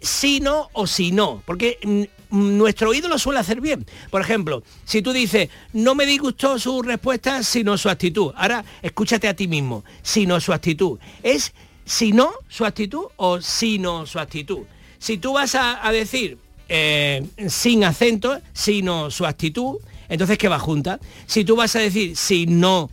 [0.00, 1.78] si no o si no, porque
[2.30, 3.84] nuestro oído lo suele hacer bien.
[4.10, 8.32] Por ejemplo, si tú dices, no me disgustó su respuesta, sino su actitud.
[8.36, 10.98] Ahora, escúchate a ti mismo, sino su actitud.
[11.22, 11.52] ¿Es
[11.84, 14.60] si no su actitud o sino su actitud?
[14.98, 16.38] Si tú vas a, a decir
[16.68, 19.76] eh, sin acento, sino su actitud,
[20.10, 21.00] entonces ¿qué va junta?
[21.26, 22.90] Si tú vas a decir si no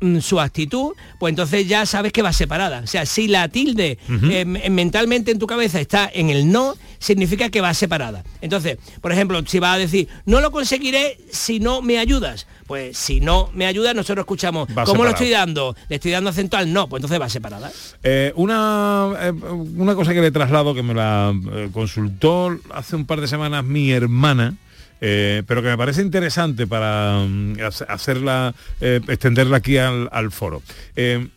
[0.00, 2.82] mm, su actitud, pues entonces ya sabes que va separada.
[2.84, 4.26] O sea, si la tilde Ujú.
[4.26, 8.22] eh, m- mentalmente en tu cabeza está en el no, significa que va separada.
[8.40, 12.46] Entonces, por ejemplo, si vas a decir, no lo conseguiré si no me ayudas.
[12.68, 15.74] Pues si no me ayudas, nosotros escuchamos, Va ¿cómo lo estoy dando?
[15.88, 17.72] Le estoy dando acento al no, pues entonces va separada.
[18.02, 23.06] Eh, una, eh, una cosa que le traslado, que me la eh, consultó hace un
[23.06, 24.54] par de semanas mi hermana,
[25.00, 30.30] eh, pero que me parece interesante para mm, hace- hacerla, eh, extenderla aquí al, al
[30.32, 30.62] foro.
[30.96, 31.28] Eh,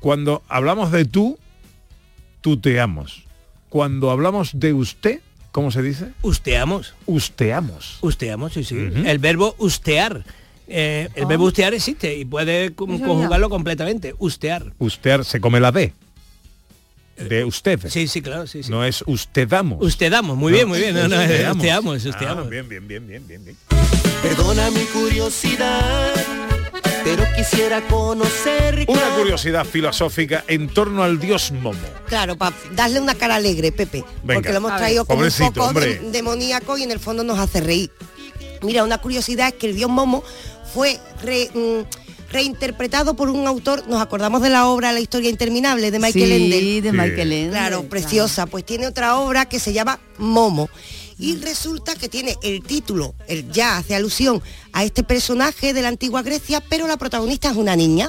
[0.00, 1.38] cuando hablamos de tú,
[2.40, 3.24] tuteamos.
[3.68, 5.20] Cuando hablamos de usted,
[5.52, 6.08] ¿cómo se dice?
[6.22, 6.94] Usteamos.
[7.06, 7.98] Usteamos.
[8.00, 8.76] Usteamos, sí, sí.
[9.04, 10.24] El verbo ustear.
[10.70, 11.48] Eh, el verbo Ah.
[11.48, 14.14] ustear existe y puede conjugarlo completamente.
[14.18, 14.72] Ustear.
[14.78, 15.92] Usted se come la D.
[17.18, 17.80] De usted.
[17.88, 18.70] Sí, sí, claro, sí, sí.
[18.70, 19.78] No es ustedamos.
[19.84, 20.94] Ustedamos, muy bien, muy bien.
[20.94, 21.56] No, no, es Usteamos.
[21.56, 22.48] usteamos, Ah, usteamos.
[22.50, 23.56] bien, bien, bien, bien, bien, bien.
[24.22, 26.12] Perdona mi curiosidad,
[27.04, 28.84] pero quisiera conocer.
[28.88, 31.78] Una curiosidad filosófica en torno al dios Momo.
[32.06, 34.04] Claro, para darle una cara alegre, Pepe.
[34.22, 34.34] Venga.
[34.34, 37.60] porque lo hemos traído como un poco de- demoníaco y en el fondo nos hace
[37.60, 37.90] reír.
[38.62, 40.24] Mira, una curiosidad es que el dios Momo
[40.74, 45.90] fue re- mm, reinterpretado por un autor, nos acordamos de la obra La historia interminable
[45.90, 46.80] de Michael Sí, Ende.
[46.82, 46.92] de.
[46.92, 47.88] Michael Ende, Claro, claro.
[47.88, 48.46] preciosa.
[48.46, 50.68] Pues tiene otra obra que se llama Momo.
[51.20, 54.40] Y resulta que tiene el título, el ya hace alusión
[54.72, 58.08] a este personaje de la antigua Grecia, pero la protagonista es una niña,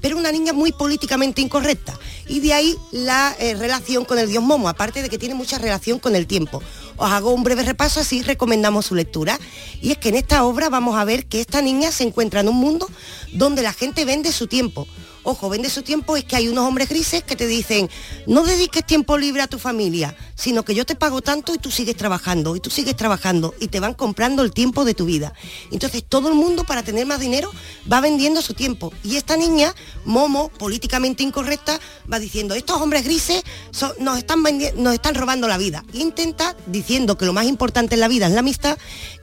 [0.00, 1.96] pero una niña muy políticamente incorrecta.
[2.26, 5.56] Y de ahí la eh, relación con el dios Momo, aparte de que tiene mucha
[5.58, 6.60] relación con el tiempo.
[6.98, 9.38] Os hago un breve repaso, así recomendamos su lectura.
[9.80, 12.48] Y es que en esta obra vamos a ver que esta niña se encuentra en
[12.48, 12.90] un mundo
[13.32, 14.86] donde la gente vende su tiempo.
[15.30, 17.90] Ojo, vende su tiempo es que hay unos hombres grises que te dicen,
[18.26, 21.70] no dediques tiempo libre a tu familia, sino que yo te pago tanto y tú
[21.70, 25.34] sigues trabajando, y tú sigues trabajando, y te van comprando el tiempo de tu vida.
[25.70, 27.52] Entonces todo el mundo para tener más dinero
[27.92, 28.90] va vendiendo su tiempo.
[29.04, 29.74] Y esta niña,
[30.06, 31.78] Momo, políticamente incorrecta,
[32.10, 33.42] va diciendo, estos hombres grises
[33.98, 34.42] nos, están
[34.76, 35.84] nos están robando la vida.
[35.92, 38.78] Intenta, diciendo que lo más importante en la vida es la amistad,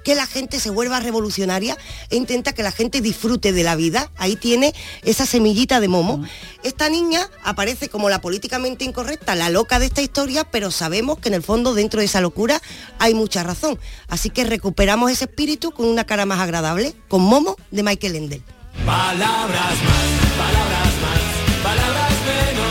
[0.06, 1.78] que la gente se vuelva revolucionaria
[2.12, 4.12] e intenta que la gente disfrute de la vida.
[4.18, 6.24] Ahí tiene esa semillita de momo.
[6.64, 11.30] Esta niña aparece como la políticamente incorrecta, la loca de esta historia, pero sabemos que
[11.30, 12.62] en el fondo dentro de esa locura
[13.00, 13.80] hay mucha razón.
[14.08, 18.42] Así que recuperamos ese espíritu con una cara más agradable, con Momo de Michael Ende.
[18.86, 20.25] Palabras más,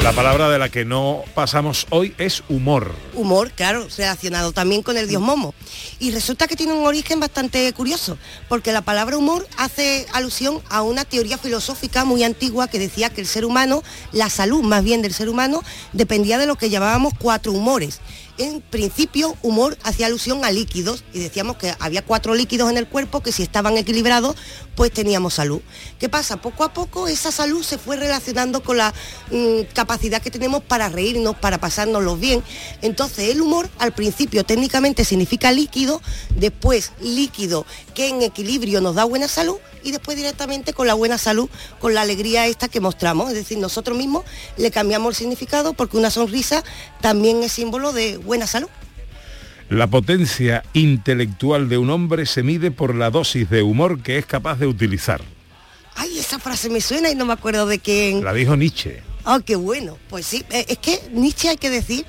[0.05, 2.95] La palabra de la que no pasamos hoy es humor.
[3.15, 5.55] humor, claro, relacionado también con el dios Momo.
[5.99, 8.19] Y resulta que tiene un origen bastante curioso,
[8.51, 13.23] porque la palabra humor hace alusión a una teoría filosófica muy antigua que decía que
[13.23, 13.83] el ser humano,
[14.13, 15.63] la salud más bien del ser humano,
[15.95, 18.03] dependía de lo que llamábamos cuatro humores.
[18.37, 22.89] En principio, humor hacía alusión a líquidos y decíamos que había cuatro líquidos en el
[22.89, 24.37] cuerpo que si estaban equilibrados,
[24.75, 25.61] pues teníamos salud.
[25.99, 26.37] ¿Qué pasa?
[26.37, 28.93] Poco a poco esa salud se fue relacionando con la
[29.31, 32.43] mm, capacidad que tenemos para reírnos, para pasárnoslo bien.
[32.83, 36.01] Entonces el humor al principio técnicamente significa líquido,
[36.37, 41.19] después líquido que en equilibrio nos da buena salud y después directamente con la buena
[41.19, 41.49] salud,
[41.79, 43.29] con la alegría esta que mostramos.
[43.29, 44.25] Es decir, nosotros mismos
[44.57, 46.65] le cambiamos el significado porque una sonrisa
[47.01, 48.69] también es símbolo de buena salud.
[49.75, 54.25] La potencia intelectual de un hombre se mide por la dosis de humor que es
[54.25, 55.21] capaz de utilizar.
[55.97, 58.23] Ay, esa frase me suena y no me acuerdo de quién.
[58.23, 59.03] La dijo Nietzsche.
[59.25, 59.99] Ah, qué bueno.
[60.09, 62.07] Pues sí, eh, es que Nietzsche hay que decir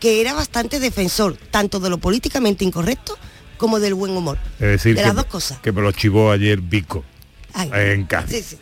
[0.00, 3.16] que era bastante defensor tanto de lo políticamente incorrecto
[3.58, 4.36] como del buen humor.
[4.54, 5.60] Es decir, de que, las dos cosas.
[5.60, 7.04] que me lo chivó ayer Vico.
[7.52, 8.58] Ay, en sí, sí.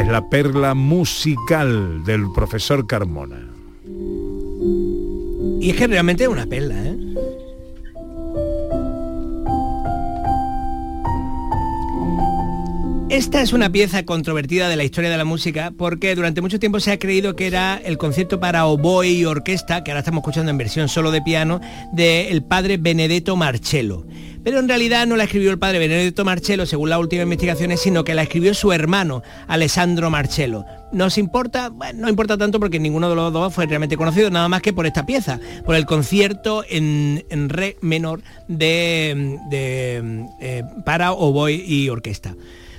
[0.00, 3.48] Es la perla musical del profesor Carmona.
[5.60, 6.96] Y es que realmente es una perla, ¿eh?
[13.16, 16.80] Esta es una pieza controvertida de la historia de la música porque durante mucho tiempo
[16.80, 20.50] se ha creído que era el concierto para oboe y orquesta, que ahora estamos escuchando
[20.50, 21.62] en versión solo de piano,
[21.94, 24.06] del padre Benedetto Marcello.
[24.44, 28.04] Pero en realidad no la escribió el padre Benedetto Marcello, según las últimas investigaciones, sino
[28.04, 30.66] que la escribió su hermano, Alessandro Marcello.
[30.92, 31.70] ¿Nos importa?
[31.70, 34.74] Bueno, no importa tanto porque ninguno de los dos fue realmente conocido, nada más que
[34.74, 41.54] por esta pieza, por el concierto en, en re menor de, de, eh, para oboe
[41.54, 42.34] y orquesta.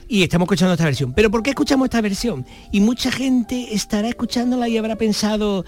[0.07, 1.13] Y estamos escuchando esta versión.
[1.13, 2.45] Pero ¿por qué escuchamos esta versión?
[2.71, 5.65] Y mucha gente estará escuchándola y habrá pensado,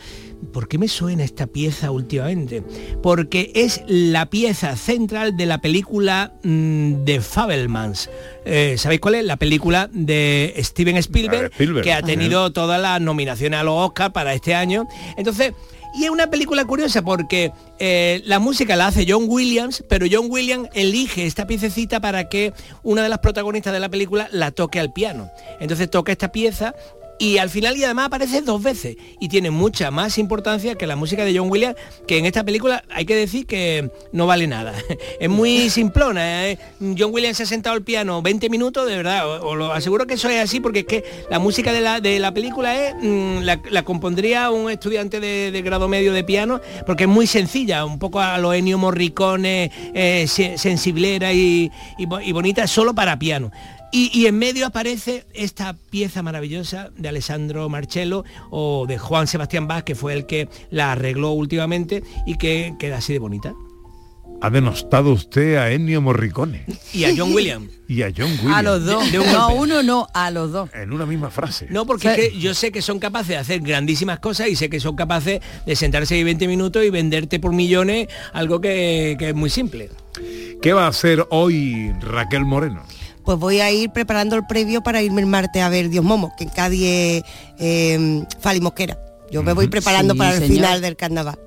[0.53, 2.63] ¿por qué me suena esta pieza últimamente?
[3.03, 8.09] Porque es la pieza central de la película mm, de Fabelmans.
[8.45, 9.25] Eh, ¿Sabéis cuál es?
[9.25, 11.51] La película de Steven Spielberg,
[11.83, 12.05] que ha Ajá.
[12.05, 14.87] tenido todas las nominaciones a los Oscars para este año.
[15.17, 15.53] Entonces,
[15.93, 20.27] y es una película curiosa porque eh, la música la hace John Williams, pero John
[20.29, 24.79] Williams elige esta piececita para que una de las protagonistas de la película la toque
[24.79, 25.31] al piano.
[25.59, 26.75] Entonces toca esta pieza
[27.19, 30.95] y al final y además aparece dos veces y tiene mucha más importancia que la
[30.95, 31.75] música de John Williams,
[32.07, 34.73] que en esta película hay que decir que no vale nada.
[35.19, 36.47] Es muy simplona.
[36.49, 36.57] ¿eh?
[36.97, 40.13] John Williams se ha sentado al piano 20 minutos, de verdad, os lo aseguro que
[40.13, 43.39] eso es así porque es que la música de la, de la película es mm,
[43.41, 47.99] la, compondría un estudiante de, de grado medio de piano porque es muy sencilla, un
[47.99, 53.51] poco a lo Ennio Morricone, eh, se- sensiblera y, y y bonita, solo para piano.
[53.91, 59.67] Y, y en medio aparece esta pieza maravillosa de Alessandro Marcello o de Juan Sebastián
[59.67, 63.53] Bach, que fue el que la arregló últimamente y que queda así de bonita.
[64.41, 66.63] Ha denostado usted a Ennio Morricone
[66.93, 67.71] Y a John Williams.
[67.89, 68.55] y a John Williams.
[68.55, 69.11] A los dos.
[69.11, 69.59] De- un no, golpe.
[69.63, 70.69] uno no, a los dos.
[70.73, 71.67] En una misma frase.
[71.69, 74.69] No, porque es que yo sé que son capaces de hacer grandísimas cosas y sé
[74.69, 79.29] que son capaces de sentarse ahí 20 minutos y venderte por millones algo que, que
[79.29, 79.89] es muy simple.
[80.61, 82.83] ¿Qué va a hacer hoy Raquel Moreno?
[83.29, 86.33] Pues voy a ir preparando el previo para irme el martes a ver Dios Momo,
[86.35, 87.23] que en Cádiz es
[87.59, 88.97] eh, Fali Mosquera.
[89.29, 90.55] Yo me voy preparando Sí, para el señor.
[90.55, 91.37] final del carnaval.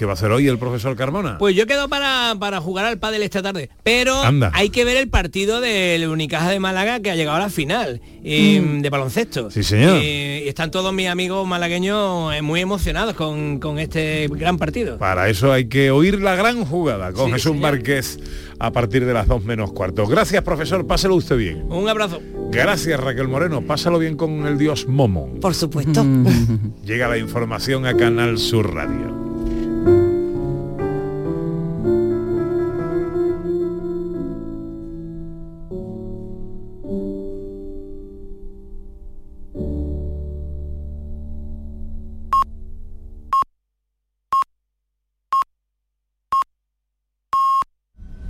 [0.00, 1.36] ¿Qué va a hacer hoy el profesor Carmona?
[1.36, 3.68] Pues yo quedo para, para jugar al pádel esta tarde.
[3.82, 4.50] Pero Anda.
[4.54, 8.00] hay que ver el partido del Unicaja de Málaga que ha llegado a la final
[8.24, 9.50] eh, de baloncesto.
[9.50, 9.98] Sí, señor.
[10.02, 14.96] Eh, y están todos mis amigos malagueños eh, muy emocionados con, con este gran partido.
[14.96, 17.70] Para eso hay que oír la gran jugada con Sí, Jesús señor.
[17.70, 18.18] Márquez
[18.58, 20.06] a partir de las dos menos cuarto.
[20.06, 20.86] Gracias, profesor.
[20.86, 21.66] Páselo usted bien.
[21.70, 22.22] Un abrazo.
[22.50, 23.60] Gracias, Raquel Moreno.
[23.60, 25.28] Pásalo bien con el dios Momo.
[25.42, 26.02] Por supuesto.
[26.86, 29.29] Llega la información a Canal Sur Radio.